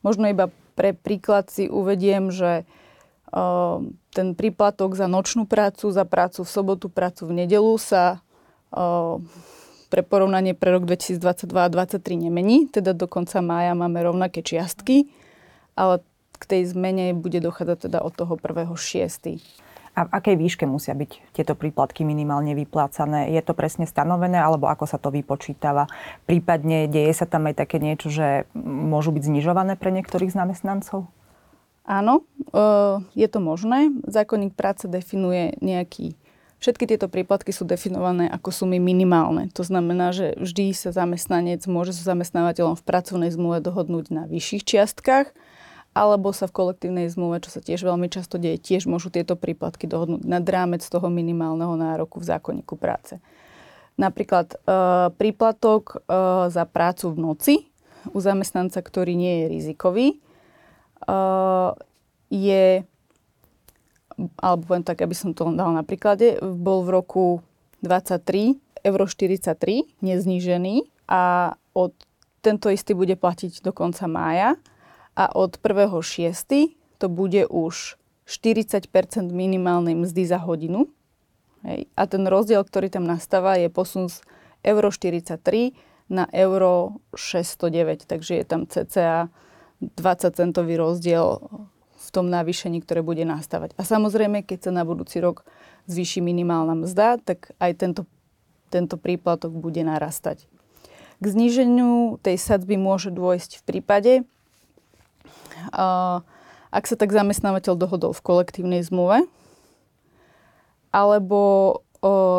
Možno 0.01 0.25
iba 0.25 0.49
pre 0.73 0.97
príklad 0.97 1.51
si 1.53 1.69
uvediem, 1.69 2.33
že 2.33 2.65
o, 3.29 3.85
ten 4.09 4.33
príplatok 4.33 4.97
za 4.97 5.05
nočnú 5.05 5.45
prácu, 5.45 5.93
za 5.93 6.05
prácu 6.09 6.41
v 6.41 6.49
sobotu, 6.49 6.87
prácu 6.89 7.29
v 7.29 7.45
nedelu 7.45 7.77
sa 7.77 8.17
o, 8.17 8.28
pre 9.89 10.01
porovnanie 10.05 10.53
pre 10.53 10.69
rok 10.77 10.85
2022 10.85 11.49
a 11.49 11.69
2023 11.69 12.29
nemení, 12.29 12.69
teda 12.69 12.93
do 12.93 13.09
konca 13.09 13.41
mája 13.41 13.73
máme 13.73 13.97
rovnaké 14.05 14.45
čiastky, 14.45 15.09
ale 15.73 16.05
k 16.39 16.43
tej 16.45 16.61
zmene 16.71 17.17
bude 17.17 17.41
dochádzať 17.41 17.89
teda 17.89 17.99
od 18.05 18.13
toho 18.15 18.37
1.6. 18.37 19.41
A 19.97 20.07
v 20.07 20.09
akej 20.15 20.35
výške 20.39 20.63
musia 20.63 20.95
byť 20.95 21.35
tieto 21.35 21.57
príplatky 21.57 22.07
minimálne 22.07 22.55
vyplácané? 22.55 23.35
Je 23.35 23.41
to 23.43 23.51
presne 23.51 23.83
stanovené, 23.83 24.39
alebo 24.39 24.71
ako 24.71 24.87
sa 24.87 24.95
to 24.95 25.11
vypočítava? 25.11 25.91
Prípadne 26.23 26.87
deje 26.87 27.11
sa 27.11 27.27
tam 27.27 27.51
aj 27.51 27.65
také 27.65 27.83
niečo, 27.83 28.07
že 28.07 28.47
môžu 28.55 29.11
byť 29.11 29.23
znižované 29.27 29.75
pre 29.75 29.91
niektorých 29.91 30.31
zamestnancov? 30.31 31.09
Áno, 31.83 32.21
e, 32.53 32.61
je 33.17 33.27
to 33.27 33.41
možné. 33.41 33.91
Zákonník 34.05 34.53
práce 34.53 34.85
definuje 34.85 35.57
nejaký 35.59 36.15
Všetky 36.59 36.91
tieto 36.91 37.07
príplatky 37.07 37.55
sú 37.55 37.63
definované 37.63 38.27
ako 38.27 38.51
sumy 38.51 38.83
minimálne. 38.83 39.47
To 39.55 39.63
znamená, 39.63 40.11
že 40.11 40.35
vždy 40.35 40.75
sa 40.75 40.91
zamestnanec 40.91 41.63
môže 41.71 41.95
so 41.95 42.03
zamestnávateľom 42.03 42.75
v 42.75 42.83
pracovnej 42.83 43.31
zmluve 43.31 43.63
dohodnúť 43.63 44.11
na 44.11 44.23
vyšších 44.27 44.63
čiastkách 44.67 45.31
alebo 45.95 46.29
sa 46.35 46.45
v 46.45 46.55
kolektívnej 46.55 47.07
zmluve, 47.09 47.41
čo 47.41 47.49
sa 47.49 47.65
tiež 47.65 47.81
veľmi 47.81 48.11
často 48.13 48.37
deje, 48.37 48.61
tiež 48.61 48.85
môžu 48.85 49.09
tieto 49.09 49.33
príplatky 49.33 49.89
dohodnúť 49.89 50.21
nad 50.21 50.45
rámec 50.45 50.85
toho 50.85 51.09
minimálneho 51.09 51.73
nároku 51.73 52.21
v 52.21 52.29
zákonníku 52.29 52.77
práce. 52.77 53.17
Napríklad 53.99 54.53
e, 54.53 54.57
príplatok 55.17 55.99
e, 55.99 56.15
za 56.47 56.63
prácu 56.63 57.11
v 57.11 57.17
noci 57.19 57.55
u 58.15 58.19
zamestnanca, 58.23 58.79
ktorý 58.79 59.11
nie 59.17 59.43
je 59.43 59.45
rizikový, 59.51 60.07
e, 60.15 60.17
je, 62.31 62.87
alebo 64.39 64.61
poviem 64.67 64.85
tak, 64.85 64.99
aby 64.99 65.15
som 65.15 65.31
to 65.31 65.47
dal 65.55 65.71
na 65.71 65.83
príklade, 65.85 66.39
bol 66.41 66.83
v 66.83 66.89
roku 66.91 67.25
23 67.85 68.59
euro 68.83 69.05
43 69.07 70.03
neznížený 70.03 70.87
a 71.07 71.55
od 71.75 71.95
tento 72.39 72.71
istý 72.71 72.95
bude 72.95 73.19
platiť 73.19 73.63
do 73.63 73.75
konca 73.75 74.07
mája 74.07 74.55
a 75.15 75.27
od 75.35 75.59
1.6. 75.59 75.99
to 76.99 77.05
bude 77.11 77.43
už 77.51 77.99
40% 78.29 78.87
minimálnej 79.33 79.97
mzdy 79.97 80.23
za 80.23 80.39
hodinu. 80.39 80.87
Hej. 81.65 81.91
A 81.97 82.07
ten 82.07 82.23
rozdiel, 82.23 82.63
ktorý 82.63 82.87
tam 82.87 83.03
nastáva, 83.03 83.59
je 83.59 83.67
posun 83.67 84.07
z 84.07 84.23
euro 84.63 84.93
43 84.93 85.75
na 86.07 86.29
euro 86.31 87.03
609. 87.11 88.07
Takže 88.07 88.39
je 88.39 88.45
tam 88.47 88.63
cca 88.69 89.27
20 89.81 90.39
centový 90.39 90.79
rozdiel 90.79 91.41
v 92.09 92.13
tom 92.17 92.33
navýšení, 92.33 92.81
ktoré 92.81 93.05
bude 93.05 93.21
nastávať. 93.21 93.77
A 93.77 93.85
samozrejme, 93.85 94.41
keď 94.41 94.67
sa 94.67 94.71
na 94.73 94.81
budúci 94.81 95.21
rok 95.21 95.45
zvýši 95.85 96.25
minimálna 96.25 96.73
mzda, 96.73 97.21
tak 97.21 97.53
aj 97.61 97.77
tento, 97.77 98.09
tento 98.73 98.97
príplatok 98.97 99.53
bude 99.53 99.85
narastať. 99.85 100.49
K 101.21 101.25
zníženiu 101.29 102.17
tej 102.25 102.41
sadzby 102.41 102.81
môže 102.81 103.13
dôjsť 103.13 103.61
v 103.61 103.63
prípade, 103.69 104.13
ak 106.73 106.83
sa 106.87 106.95
tak 106.97 107.13
zamestnávateľ 107.13 107.77
dohodol 107.77 108.17
v 108.17 108.25
kolektívnej 108.25 108.81
zmluve, 108.81 109.29
alebo 110.89 111.39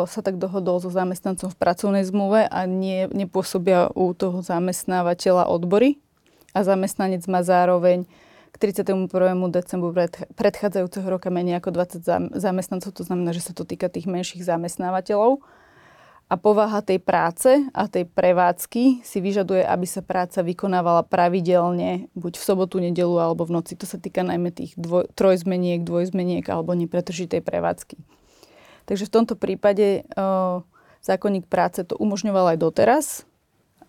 sa 0.09 0.19
tak 0.25 0.41
dohodol 0.41 0.81
so 0.81 0.89
zamestnancom 0.89 1.53
v 1.53 1.59
pracovnej 1.61 2.01
zmluve 2.01 2.49
a 2.49 2.65
nie, 2.65 3.05
nepôsobia 3.13 3.93
u 3.93 4.17
toho 4.17 4.41
zamestnávateľa 4.41 5.45
odbory 5.53 6.01
a 6.57 6.65
zamestnanec 6.65 7.21
má 7.29 7.45
zároveň 7.45 8.09
k 8.51 8.55
31. 8.59 9.07
decembru 9.47 9.95
pred, 9.95 10.11
predchádzajúceho 10.35 11.07
roka 11.07 11.31
menej 11.31 11.63
ako 11.63 11.71
20 11.71 12.35
zamestnancov, 12.35 12.91
to 12.91 13.03
znamená, 13.07 13.31
že 13.31 13.47
sa 13.47 13.55
to 13.55 13.63
týka 13.63 13.87
tých 13.87 14.11
menších 14.11 14.43
zamestnávateľov 14.43 15.39
a 16.31 16.39
povaha 16.39 16.79
tej 16.79 17.03
práce 17.03 17.51
a 17.75 17.91
tej 17.91 18.07
prevádzky 18.07 19.03
si 19.03 19.19
vyžaduje, 19.19 19.67
aby 19.67 19.83
sa 19.83 19.99
práca 19.99 20.39
vykonávala 20.39 21.03
pravidelne, 21.03 22.07
buď 22.15 22.39
v 22.39 22.43
sobotu, 22.47 22.79
nedelu 22.79 23.19
alebo 23.19 23.43
v 23.43 23.59
noci. 23.59 23.75
To 23.75 23.83
sa 23.83 23.99
týka 23.99 24.23
najmä 24.23 24.55
tých 24.55 24.71
dvoj, 24.79 25.11
trojzmeniek, 25.11 25.83
dvojzmeniek 25.83 26.47
alebo 26.47 26.71
nepretržitej 26.71 27.43
prevádzky. 27.43 27.99
Takže 28.87 29.11
v 29.11 29.13
tomto 29.13 29.35
prípade 29.35 30.07
uh, 30.15 30.63
zákonník 31.03 31.51
práce 31.51 31.83
to 31.83 31.99
umožňoval 31.99 32.55
aj 32.55 32.57
doteraz, 32.63 33.05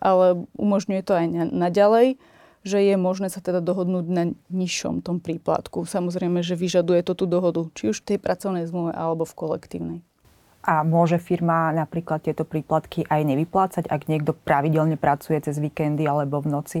ale 0.03 0.43
umožňuje 0.59 1.01
to 1.07 1.15
aj 1.15 1.25
naďalej, 1.47 2.19
že 2.63 2.79
je 2.79 2.95
možné 2.95 3.27
sa 3.27 3.43
teda 3.43 3.59
dohodnúť 3.59 4.05
na 4.07 4.23
nižšom 4.47 5.03
tom 5.03 5.19
príplatku. 5.19 5.83
Samozrejme, 5.83 6.39
že 6.39 6.55
vyžaduje 6.55 7.03
to 7.03 7.13
tú 7.13 7.25
dohodu, 7.27 7.67
či 7.75 7.91
už 7.91 8.01
v 8.01 8.15
tej 8.15 8.17
pracovnej 8.23 8.63
zmluve 8.67 8.95
alebo 8.95 9.27
v 9.27 9.37
kolektívnej. 9.37 9.99
A 10.63 10.87
môže 10.87 11.19
firma 11.19 11.75
napríklad 11.75 12.23
tieto 12.23 12.47
príplatky 12.47 13.03
aj 13.11 13.21
nevyplácať, 13.27 13.83
ak 13.91 14.07
niekto 14.07 14.31
pravidelne 14.31 14.95
pracuje 14.95 15.35
cez 15.43 15.59
víkendy 15.59 16.07
alebo 16.07 16.39
v 16.39 16.47
noci? 16.47 16.79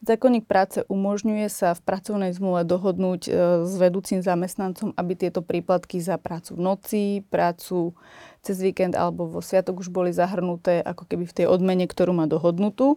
Zákonník 0.00 0.48
práce 0.48 0.80
umožňuje 0.88 1.48
sa 1.52 1.76
v 1.76 1.84
pracovnej 1.84 2.32
zmluve 2.32 2.64
dohodnúť 2.64 3.22
e, 3.28 3.30
s 3.68 3.72
vedúcim 3.76 4.24
zamestnancom, 4.24 4.96
aby 4.96 5.12
tieto 5.12 5.44
príplatky 5.44 6.00
za 6.00 6.16
prácu 6.16 6.56
v 6.56 6.60
noci, 6.60 7.04
prácu 7.28 7.92
cez 8.40 8.56
víkend 8.64 8.96
alebo 8.96 9.28
vo 9.28 9.44
sviatok 9.44 9.84
už 9.84 9.92
boli 9.92 10.08
zahrnuté 10.08 10.80
ako 10.80 11.04
keby 11.04 11.28
v 11.28 11.36
tej 11.36 11.46
odmene, 11.52 11.84
ktorú 11.84 12.16
má 12.16 12.24
dohodnutú. 12.24 12.96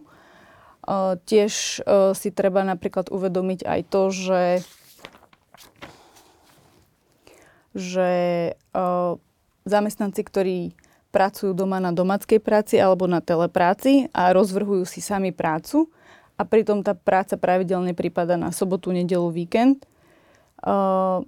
E, 0.84 1.16
tiež 1.24 1.52
e, 1.82 2.12
si 2.14 2.28
treba 2.30 2.62
napríklad 2.62 3.08
uvedomiť 3.08 3.60
aj 3.64 3.80
to, 3.88 4.02
že 4.12 4.42
že 7.74 8.14
zamestnanci, 9.66 10.22
ktorí 10.22 10.58
pracujú 11.10 11.58
doma 11.58 11.82
na 11.82 11.90
domáckej 11.90 12.38
práci 12.38 12.78
alebo 12.78 13.10
na 13.10 13.18
telepráci 13.18 14.14
a 14.14 14.30
rozvrhujú 14.30 14.86
si 14.86 15.02
sami 15.02 15.34
prácu, 15.34 15.90
a 16.34 16.42
pritom 16.42 16.82
tá 16.82 16.98
práca 16.98 17.38
pravidelne 17.38 17.94
prípada 17.94 18.34
na 18.34 18.50
sobotu, 18.50 18.90
nedelu, 18.90 19.30
víkend, 19.30 19.86
uh, 20.66 21.22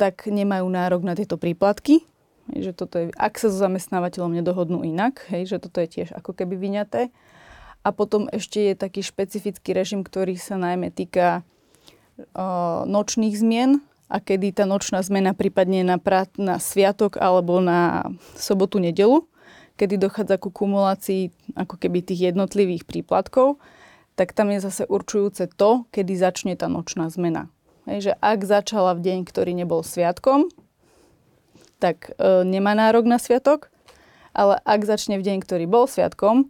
tak 0.00 0.28
nemajú 0.28 0.64
nárok 0.68 1.02
na 1.04 1.12
tieto 1.12 1.36
príplatky. 1.36 2.04
Že 2.46 2.72
toto 2.72 2.96
je, 3.02 3.06
ak 3.18 3.36
sa 3.36 3.50
so 3.50 3.58
zamestnávateľom 3.58 4.32
nedohodnú 4.32 4.86
inak, 4.86 5.26
hej, 5.28 5.50
že 5.50 5.56
toto 5.60 5.82
je 5.82 5.88
tiež 6.00 6.14
ako 6.14 6.32
keby 6.32 6.56
vyňaté. 6.56 7.10
A 7.86 7.94
potom 7.94 8.26
ešte 8.34 8.58
je 8.58 8.74
taký 8.74 9.06
špecifický 9.06 9.70
režim, 9.70 10.02
ktorý 10.02 10.34
sa 10.34 10.58
najmä 10.58 10.90
týka 10.90 11.46
nočných 12.90 13.38
zmien 13.38 13.78
a 14.10 14.18
kedy 14.18 14.58
tá 14.58 14.64
nočná 14.66 15.04
zmena 15.06 15.36
prípadne 15.36 15.86
na, 15.86 16.02
prát, 16.02 16.32
na 16.34 16.58
sviatok 16.58 17.20
alebo 17.20 17.62
na 17.62 18.10
sobotu, 18.34 18.82
nedelu, 18.82 19.22
kedy 19.78 20.00
dochádza 20.00 20.40
ku 20.40 20.50
kumulácii 20.50 21.30
ako 21.54 21.78
keby 21.78 22.02
tých 22.02 22.32
jednotlivých 22.32 22.88
príplatkov 22.88 23.60
tak 24.16 24.32
tam 24.32 24.48
je 24.50 24.64
zase 24.64 24.88
určujúce 24.88 25.46
to, 25.60 25.84
kedy 25.92 26.16
začne 26.16 26.56
tá 26.56 26.66
nočná 26.72 27.12
zmena. 27.12 27.52
Hej, 27.84 28.10
že 28.10 28.12
ak 28.18 28.42
začala 28.42 28.96
v 28.96 29.04
deň, 29.04 29.18
ktorý 29.28 29.52
nebol 29.52 29.84
sviatkom, 29.84 30.48
tak 31.78 32.16
e, 32.16 32.42
nemá 32.42 32.72
nárok 32.72 33.04
na 33.04 33.20
sviatok, 33.20 33.68
ale 34.32 34.58
ak 34.64 34.88
začne 34.88 35.20
v 35.20 35.22
deň, 35.22 35.38
ktorý 35.44 35.68
bol 35.68 35.84
sviatkom, 35.84 36.48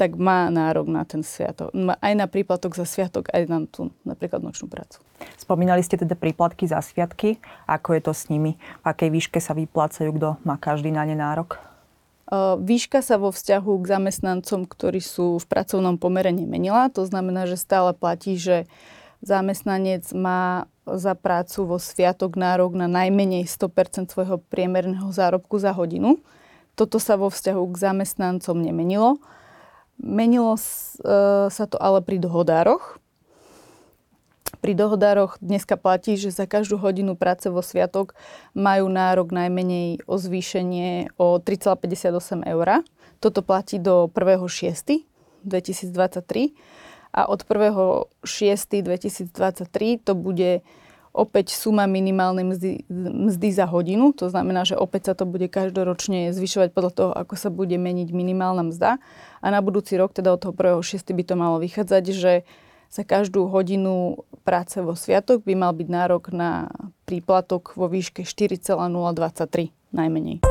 tak 0.00 0.18
má 0.18 0.50
nárok 0.50 0.90
na 0.90 1.06
ten 1.06 1.22
sviatok. 1.22 1.70
Aj 1.74 2.12
na 2.16 2.26
príplatok 2.26 2.74
za 2.74 2.88
sviatok, 2.88 3.30
aj 3.30 3.42
na 3.46 3.62
tú 3.68 3.92
napríklad 4.02 4.42
nočnú 4.42 4.66
prácu. 4.66 4.98
Spomínali 5.38 5.84
ste 5.84 6.00
teda 6.00 6.18
príplatky 6.18 6.66
za 6.66 6.82
sviatky. 6.82 7.38
Ako 7.70 7.94
je 7.94 8.02
to 8.02 8.12
s 8.16 8.26
nimi? 8.26 8.58
V 8.82 8.84
akej 8.88 9.10
výške 9.12 9.38
sa 9.38 9.54
vyplácajú? 9.54 10.10
Kto 10.16 10.28
má 10.42 10.58
každý 10.58 10.90
na 10.90 11.06
ne 11.06 11.14
nárok? 11.14 11.62
Výška 12.58 13.04
sa 13.04 13.20
vo 13.20 13.28
vzťahu 13.28 13.72
k 13.84 13.90
zamestnancom, 13.92 14.64
ktorí 14.64 15.04
sú 15.04 15.36
v 15.36 15.46
pracovnom 15.46 16.00
pomere 16.00 16.32
nemenila. 16.32 16.88
To 16.96 17.04
znamená, 17.04 17.44
že 17.44 17.60
stále 17.60 17.92
platí, 17.92 18.40
že 18.40 18.64
zamestnanec 19.20 20.08
má 20.16 20.64
za 20.88 21.12
prácu 21.12 21.68
vo 21.68 21.76
sviatok 21.76 22.34
nárok 22.40 22.74
na 22.74 22.88
najmenej 22.88 23.44
100% 23.46 24.10
svojho 24.10 24.40
priemerného 24.48 25.12
zárobku 25.12 25.60
za 25.60 25.76
hodinu. 25.76 26.18
Toto 26.72 26.96
sa 26.96 27.20
vo 27.20 27.28
vzťahu 27.28 27.62
k 27.68 27.76
zamestnancom 27.76 28.56
nemenilo. 28.56 29.20
Menilo 30.02 30.58
e, 30.58 30.60
sa 31.46 31.64
to 31.70 31.78
ale 31.78 32.02
pri 32.02 32.18
dohodároch. 32.18 32.98
Pri 34.58 34.74
dohodároch 34.74 35.38
dneska 35.38 35.78
platí, 35.78 36.18
že 36.18 36.34
za 36.34 36.46
každú 36.46 36.76
hodinu 36.78 37.14
práce 37.14 37.50
vo 37.50 37.62
sviatok 37.62 38.14
majú 38.54 38.88
nárok 38.90 39.30
najmenej 39.30 39.98
o 40.06 40.18
zvýšenie 40.18 41.06
o 41.18 41.38
3,58 41.38 42.42
eur. 42.46 42.82
Toto 43.22 43.42
platí 43.46 43.78
do 43.78 44.10
1.6.2023 44.10 46.50
a 47.14 47.30
od 47.30 47.46
1.6.2023 47.46 50.02
to 50.02 50.18
bude 50.18 50.66
opäť 51.12 51.52
suma 51.52 51.84
minimálnej 51.84 52.44
mzdy, 52.44 52.70
mzdy 53.28 53.48
za 53.52 53.68
hodinu. 53.68 54.16
To 54.16 54.32
znamená, 54.32 54.64
že 54.64 54.80
opäť 54.80 55.12
sa 55.12 55.14
to 55.14 55.28
bude 55.28 55.44
každoročne 55.52 56.32
zvyšovať 56.32 56.72
podľa 56.72 56.92
toho, 56.92 57.10
ako 57.12 57.34
sa 57.36 57.52
bude 57.52 57.76
meniť 57.76 58.08
minimálna 58.10 58.64
mzda. 58.72 58.96
A 59.44 59.46
na 59.52 59.60
budúci 59.60 60.00
rok, 60.00 60.16
teda 60.16 60.32
od 60.32 60.40
toho 60.40 60.56
1.6. 60.56 61.12
by 61.12 61.22
to 61.28 61.34
malo 61.36 61.60
vychádzať, 61.60 62.04
že 62.10 62.32
za 62.92 63.04
každú 63.08 63.48
hodinu 63.48 64.24
práce 64.44 64.76
vo 64.80 64.92
sviatok 64.92 65.44
by 65.48 65.56
mal 65.56 65.72
byť 65.72 65.88
nárok 65.88 66.28
na 66.32 66.68
príplatok 67.08 67.72
vo 67.72 67.88
výške 67.88 68.24
4,023 68.24 69.72
najmenej. 69.96 70.44